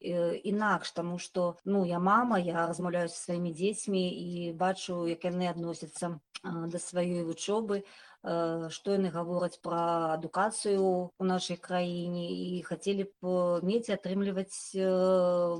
інакш 0.01 0.91
таму 0.91 1.17
што 1.17 1.55
ну 1.63 1.85
я 1.85 1.99
мама 1.99 2.39
я 2.39 2.67
размаўляю 2.67 3.07
сваімі 3.09 3.53
дзецьмі 3.55 4.03
і 4.11 4.51
бачу 4.51 5.07
як 5.07 5.23
яны 5.23 5.47
адносяцца 5.47 6.19
да 6.43 6.77
сваёй 6.79 7.23
вучобы 7.23 7.83
што 8.75 8.95
яны 8.95 9.09
гавораць 9.13 9.59
пра 9.63 9.81
адукацыю 10.17 10.83
ў 10.83 11.23
нашай 11.31 11.57
краіне 11.67 12.27
і 12.27 12.61
хацелі 12.67 13.07
б 13.07 13.33
мець 13.69 13.93
атрымліваць 13.95 14.75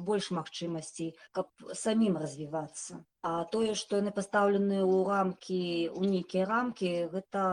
больш 0.10 0.30
магчымасцей 0.36 1.14
каб 1.38 1.48
самім 1.82 2.18
развівацца 2.24 3.00
а 3.24 3.44
тое 3.56 3.76
што 3.82 4.02
яны 4.02 4.12
пастаўлены 4.16 4.80
ў 4.84 4.96
рамкі 5.08 5.62
у 5.96 6.04
нейкія 6.04 6.48
рамкі 6.52 6.94
гэта 7.14 7.44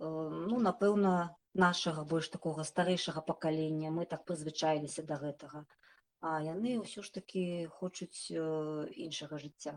ну 0.00 0.60
напэўна 0.68 1.14
нашага 1.54 2.04
больш 2.04 2.28
такога 2.34 2.66
старэйшага 2.68 3.24
пакалення 3.32 3.90
мы 3.94 4.06
так 4.12 4.22
прызвычаіліся 4.28 5.02
да 5.08 5.18
гэтага 5.24 5.64
а 6.22 6.38
яны 6.44 6.78
ўсё 6.82 7.02
ж 7.02 7.18
такі 7.18 7.66
хочуць 7.80 8.30
іншага 8.30 9.42
жыцця 9.42 9.74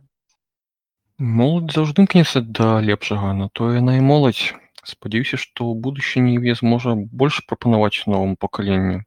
Моладзь 1.15 1.75
заўжды 1.79 2.03
імкнецца 2.03 2.41
да 2.59 2.65
лепшага, 2.83 3.31
на 3.39 3.47
тое 3.55 3.79
яна 3.79 3.95
і 3.95 4.01
моладзь. 4.03 4.51
Спадзяюся, 4.85 5.37
што 5.41 5.65
ў 5.65 5.81
будучыні 5.81 6.37
ЮВЕ 6.37 6.53
зможа 6.61 6.93
больш 6.93 7.41
прапанаваць 7.49 8.05
новаму 8.05 8.37
пакаленню. 8.37 9.01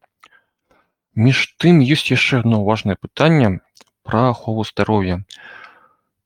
Між 1.14 1.54
тым 1.62 1.78
ёсць 1.94 2.10
яшчэ 2.10 2.42
адно 2.42 2.60
важнае 2.66 2.98
пытанне 2.98 3.62
пра 4.02 4.24
ахову 4.34 4.66
здароўя. 4.66 5.22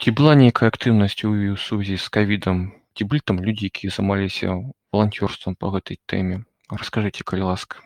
Ці 0.00 0.16
была 0.18 0.32
нейкая 0.40 0.72
актыўнасць 0.72 1.20
у 1.28 1.56
сувязі 1.60 2.00
з 2.00 2.08
ковідам? 2.16 2.64
Ці 2.96 3.04
былі 3.12 3.20
там 3.28 3.44
людзі, 3.44 3.68
якія 3.68 3.92
займаліся 3.92 4.56
валанцёрствам 4.92 5.56
па 5.60 5.72
гэтай 5.76 6.00
тэме? 6.08 6.44
Раскажыце, 6.72 7.20
калі 7.28 7.52
ласка. 7.52 7.84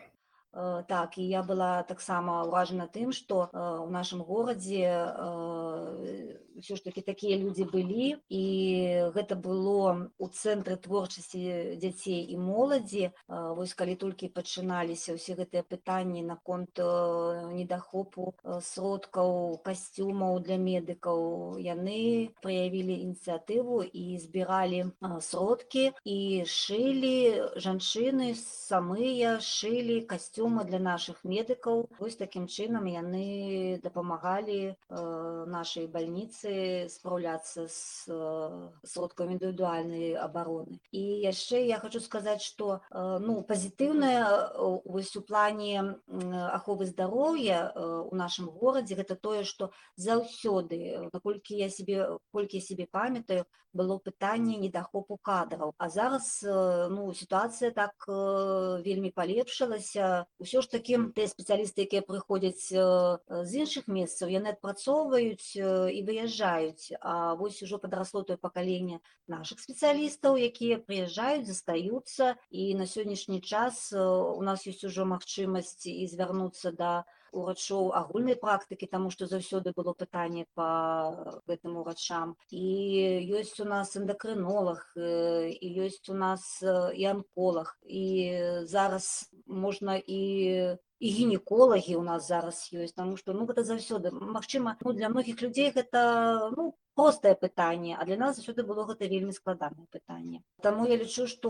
Так 0.87 1.17
і 1.17 1.27
я 1.27 1.43
была 1.43 1.83
таксама 1.83 2.41
ўражана 2.49 2.87
тым 2.89 3.13
што 3.13 3.49
ў 3.53 3.89
нашым 3.93 4.23
горадзе 4.25 4.89
ўсё 6.57 6.75
ж 6.75 6.81
таки 6.81 7.01
такія 7.05 7.37
людзі 7.37 7.69
былі 7.69 8.17
і 8.33 8.43
гэта 9.13 9.37
было 9.37 10.09
у 10.17 10.27
цэнтры 10.27 10.77
творчасці 10.81 11.77
дзяцей 11.77 12.25
і 12.33 12.37
моладзі 12.41 13.13
вось 13.29 13.77
калі 13.77 13.95
толькі 14.01 14.33
пачыналіся 14.33 15.13
ўсе 15.17 15.37
гэтыя 15.37 15.61
пытанні 15.61 16.25
наконт 16.25 16.81
недахопу 17.53 18.33
сродкаў 18.41 19.61
касцюмаў 19.61 20.41
для 20.41 20.57
медыкаў 20.57 21.61
яны 21.61 22.33
праявілі 22.41 22.97
ініцыятыву 23.05 23.85
і 23.85 24.17
збіралі 24.17 24.81
сродкі 25.21 25.93
і 26.01 26.19
шылі 26.49 27.15
жанчыны 27.61 28.33
самыя 28.41 29.37
шылі 29.43 30.01
касцюм 30.09 30.46
касцюмы 30.47 30.63
для 30.65 30.79
наших 30.79 31.23
медыкаў 31.23 31.89
вось 31.99 32.15
такім 32.15 32.47
чынам 32.47 32.87
яны 32.87 33.79
дапамагалі 33.83 34.71
э, 34.71 34.75
нашай 35.47 35.87
бальніцы 35.87 36.87
спраўляцца 36.89 37.67
з 37.67 38.07
э, 38.07 38.69
сродкамі 38.83 39.35
індывідуальнай 39.35 40.15
абароны 40.15 40.79
і 40.91 41.01
яшчэ 41.27 41.65
я 41.67 41.79
хочу 41.79 41.99
сказаць 41.99 42.41
что 42.41 42.79
э, 42.91 43.19
ну 43.19 43.43
пазітыўная 43.43 44.55
вось 44.85 45.15
у 45.15 45.21
плане 45.21 45.99
аховы 46.07 46.85
здароўя 46.85 47.73
у 48.07 48.15
нашым 48.15 48.47
горадзе 48.47 48.95
гэта 48.95 49.15
тое 49.15 49.43
что 49.43 49.71
заўсёды 49.95 51.09
наколькі 51.11 51.57
я 51.57 51.69
себе 51.69 52.19
колькі 52.31 52.61
себе 52.61 52.87
памятаю 52.87 53.45
было 53.73 53.97
пытанне 53.99 54.57
недахопу 54.57 55.17
кадраў 55.21 55.73
а 55.77 55.89
зараз 55.89 56.39
ну 56.43 57.13
сітуацыя 57.13 57.71
так 57.71 58.07
вельмі 58.07 59.11
палепшылася 59.11 60.25
ўсё 60.39 60.61
ж 60.61 60.69
такі 60.69 60.97
тыя 61.17 61.27
спецыялісты 61.29 61.85
якія 61.87 62.03
прыходзяць 62.05 62.69
з 62.69 63.51
іншых 63.63 63.89
месцаў 63.89 64.29
яны 64.33 64.53
адпрацоўваюць 64.53 65.57
і 65.57 65.99
выязджаюць 66.07 66.93
А 67.01 67.33
вось 67.39 67.61
ужо 67.65 67.81
падрасло 67.81 68.21
тое 68.21 68.37
пакаленне 68.37 69.01
наших 69.27 69.59
спецыялістаў 69.59 70.37
якія 70.37 70.77
прыязджаюць 70.77 71.49
застаюцца 71.49 72.37
і 72.49 72.75
на 72.77 72.85
сённяшні 72.85 73.41
час 73.41 73.93
у 73.97 74.41
нас 74.45 74.67
ёсць 74.69 74.85
ужо 74.85 75.09
магчымасць 75.09 75.89
і 75.89 76.05
звярнуцца 76.05 76.71
да 76.71 76.91
урачоў 77.41 77.91
агульнай 77.99 78.37
практыкі 78.41 78.89
таму 78.93 79.11
што 79.13 79.27
заўсёды 79.31 79.73
было 79.77 79.93
пытанне 79.93 80.45
по 80.57 80.67
гэтым 81.49 81.77
урачам 81.81 82.35
і 82.49 82.65
ёсць 83.39 83.59
у 83.63 83.67
нас 83.69 83.95
эндакрынолог 83.99 84.81
і 84.97 85.67
ёсць 85.87 86.09
у 86.09 86.17
нас 86.17 86.47
і 86.63 87.03
анколог 87.13 87.73
і 87.85 88.05
зараз 88.65 89.31
можна 89.47 90.01
і 90.01 90.21
і 90.99 91.09
гінеколагі 91.09 91.95
у 91.95 92.03
нас 92.03 92.27
зараз 92.27 92.59
ёсць 92.73 92.95
таму 92.97 93.17
што 93.17 93.33
ну 93.37 93.45
гэта 93.45 93.63
заўсёды 93.63 94.11
Мачыма 94.11 94.77
ну, 94.81 94.93
для 94.93 95.09
многіх 95.09 95.41
людзей 95.41 95.71
гэта 95.71 96.49
ну 96.57 96.73
простае 96.97 97.35
пытанне 97.35 97.95
а 97.97 98.05
для 98.05 98.17
нас 98.17 98.37
заўсёды 98.37 98.65
было 98.65 98.85
гэта 98.89 99.05
вельмі 99.05 99.33
складанае 99.33 99.85
пытанне 99.93 100.41
Таму 100.65 100.87
я 100.89 100.97
лічу 100.97 101.27
што 101.29 101.49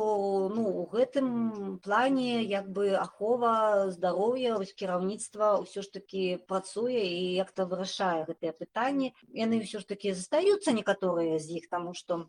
ну 0.52 0.68
у 0.84 0.86
гэтым 0.92 1.80
плане 1.80 2.44
як 2.44 2.68
бы 2.68 2.92
ахова 3.00 3.90
здароўя 3.92 4.58
вось 4.60 4.76
кіраўніцтва 4.76 5.64
ўсё 5.64 5.86
ж 5.88 5.94
такі 6.00 6.24
працуе 6.52 7.08
і 7.08 7.24
як-то 7.40 7.70
вырашае 7.72 8.28
гэтыя 8.28 8.52
пытанні 8.52 9.14
яны 9.32 9.64
ўсё 9.64 9.80
ж 9.80 9.88
такі 9.88 10.12
застаюцца 10.12 10.76
некаторыя 10.76 11.40
з 11.40 11.64
іх 11.64 11.72
таму 11.72 11.96
што 11.96 12.28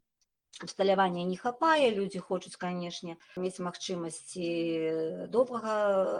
усталявання 0.65 1.25
не 1.25 1.37
хапае 1.37 1.91
людзі 1.95 2.19
хочуць 2.19 2.57
канешне 2.57 3.17
мець 3.37 3.63
магчымасці 3.63 4.49
добрага 5.31 5.75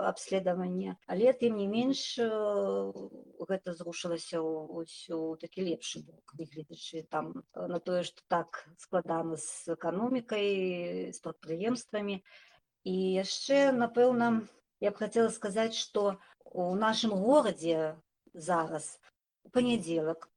абследавання. 0.09 0.97
Але 1.07 1.33
тым 1.33 1.59
не 1.59 1.67
менш 1.67 2.03
гэта 3.51 3.75
зрушылася 3.75 4.43
ўсё 4.43 5.37
такі 5.43 5.67
лепшы 5.71 6.05
бок 6.07 6.35
нягледзячы 6.39 7.05
там 7.11 7.45
на 7.55 7.79
тое 7.79 8.03
што 8.07 8.23
так 8.29 8.63
складана 8.79 9.37
з 9.37 9.75
эканомікай 9.75 11.13
з 11.13 11.19
прадпрыемствамі. 11.25 12.23
І 12.85 12.97
яшчэ 13.21 13.73
напэўна 13.75 14.49
я 14.81 14.91
б 14.91 14.97
хацела 15.03 15.31
сказаць 15.35 15.75
што 15.75 16.19
у 16.45 16.75
нашым 16.75 17.13
горадзе 17.13 17.97
зараз 18.35 18.99
у 19.43 19.51
панядзелак 19.51 20.31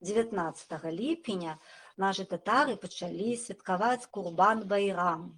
19 0.00 0.84
ліпеня 0.94 1.58
у 1.58 1.87
наши 1.98 2.24
татары 2.24 2.76
пачалі 2.76 3.34
святкаваць 3.36 4.06
курбан 4.14 4.64
байрам. 4.70 5.28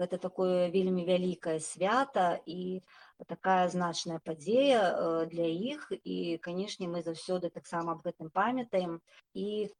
Гэта 0.00 0.18
такое 0.18 0.70
вельмі 0.72 1.04
вялікае 1.06 1.60
свята 1.60 2.40
і 2.46 2.82
такая 3.28 3.68
значная 3.68 4.18
падзея 4.24 5.26
для 5.30 5.46
іх 5.46 5.84
і 5.92 6.38
канешне 6.42 6.88
мы 6.88 7.02
заўсёды 7.06 7.52
таксама 7.54 7.94
аб 7.94 8.02
гэтым 8.08 8.32
памятаем. 8.34 8.98
І 9.34 9.70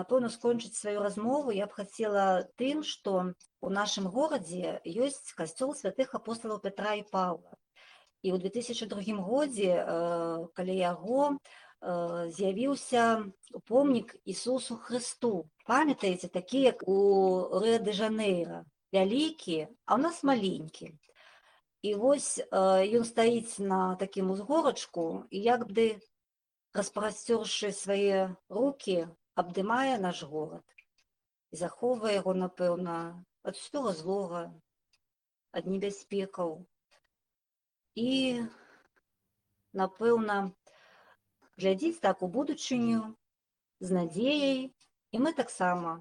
напэўна 0.00 0.32
скончыць 0.32 0.78
сваю 0.78 1.02
размову 1.04 1.52
я 1.52 1.66
б 1.66 1.76
хацела 1.76 2.46
тым 2.56 2.82
што 2.86 3.34
у 3.60 3.68
нашым 3.68 4.08
горадзе 4.08 4.80
ёсць 4.86 5.34
касцёл 5.36 5.76
святых 5.76 6.14
апосталаў 6.14 6.62
петра 6.62 6.96
і 6.96 7.04
павла. 7.12 7.52
І 8.24 8.32
ў 8.32 8.40
2002 8.48 9.20
годзе 9.28 9.76
каля 10.56 10.74
яго 10.94 11.36
у 11.36 11.36
Э, 11.36 11.65
з'явіўся 11.82 13.26
помнік 13.64 14.16
Ісусу 14.24 14.76
Христу. 14.76 15.48
Памятаеце 15.66 16.28
такі 16.28 16.60
як 16.60 16.82
у 16.88 16.96
Рэды 17.62 17.92
Жанейра 17.92 18.64
вялікі, 18.92 19.68
а 19.84 19.96
ў 19.96 20.00
нас 20.00 20.22
маленькі. 20.22 20.94
І 21.82 21.94
вось 21.94 22.40
э, 22.40 22.48
ён 22.98 23.04
стаіць 23.04 23.58
на 23.60 23.94
такім 23.94 24.30
узгорачку 24.30 25.26
і 25.30 25.38
як 25.38 25.68
бы 25.70 26.00
распрасцёршы 26.74 27.72
свае 27.72 28.36
руки 28.48 29.06
абдымае 29.36 30.00
наш 30.00 30.22
горад 30.22 30.64
і 31.52 31.60
захоўвае 31.60 32.14
яго 32.16 32.34
напэўна 32.34 32.96
ад 33.46 33.54
усёга 33.60 33.92
злога 34.00 34.42
ад 35.56 35.68
небяспекаў 35.72 36.66
і 37.94 38.10
напэўна 39.82 40.36
глядзіць 41.60 42.00
так 42.04 42.22
у 42.22 42.28
будучыню 42.36 43.00
з 43.80 43.98
надзеяй 43.98 44.60
і 45.12 45.22
мы 45.26 45.32
таксама 45.40 45.96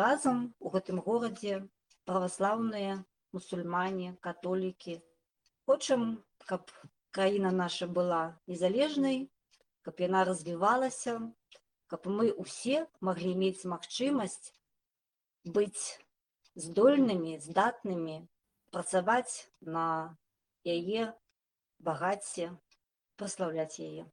разам 0.00 0.40
у 0.60 0.72
гэтым 0.74 1.00
горадзе 1.08 1.60
праваслаўныя 2.08 3.02
мусульмане 3.36 4.16
католікі. 4.24 5.00
Хочам 5.66 6.22
каб 6.48 6.70
краіна 7.10 7.50
наша 7.50 7.86
была 7.86 8.22
незалежнай 8.50 9.18
каб 9.86 10.00
яна 10.06 10.24
развівалася 10.28 11.14
каб 11.92 12.08
мы 12.18 12.32
усе 12.44 12.86
маглі 13.08 13.34
мець 13.42 13.68
магчымасць 13.72 14.52
быць 15.56 16.00
здольнымі 16.66 17.38
здатнымі 17.46 18.16
працаваць 18.74 19.46
на 19.76 19.86
яе 20.74 21.06
багацце 21.88 22.50
праслаўляць 23.20 23.78
яе 23.86 24.04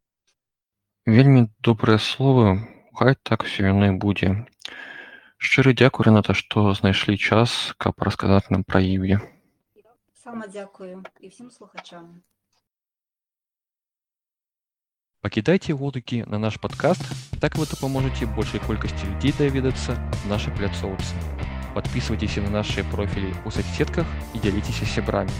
Вельмі 1.05 1.49
добрыя 1.65 1.97
словы, 1.97 2.61
хай 2.93 3.15
так 3.25 3.41
усё 3.41 3.65
яно 3.65 3.89
і 3.89 3.97
будзе. 3.97 4.45
Шчыры 5.41 5.73
дзякуй, 5.73 6.05
Рэната, 6.05 6.37
што 6.37 6.69
знайшлі 6.77 7.17
час, 7.17 7.73
каб 7.81 7.97
расказаць 8.05 8.53
нам 8.53 8.61
пра 8.61 8.85
Іве. 8.85 9.17
Сама 10.13 10.45
дзякую 10.45 11.01
і 11.17 11.25
ўсім 11.25 11.49
слухачам. 11.49 12.21
Пакідайце 15.25 15.73
водгукі 15.73 16.21
на 16.29 16.37
наш 16.37 16.61
падкаст, 16.61 17.01
так 17.41 17.57
вы 17.57 17.65
дапаможаце 17.65 18.29
большай 18.37 18.61
колькасці 18.61 19.09
людзей 19.09 19.33
даведацца 19.33 19.97
нашай 20.29 20.53
пляцоўцы. 20.53 21.17
Падпісвайцеся 21.73 22.45
на 22.45 22.61
нашыя 22.61 22.85
профілі 22.93 23.33
ў 23.41 23.49
соцсетках 23.49 24.05
і 24.37 24.45
дзяліцеся 24.45 24.85
сябрамі. 24.85 25.33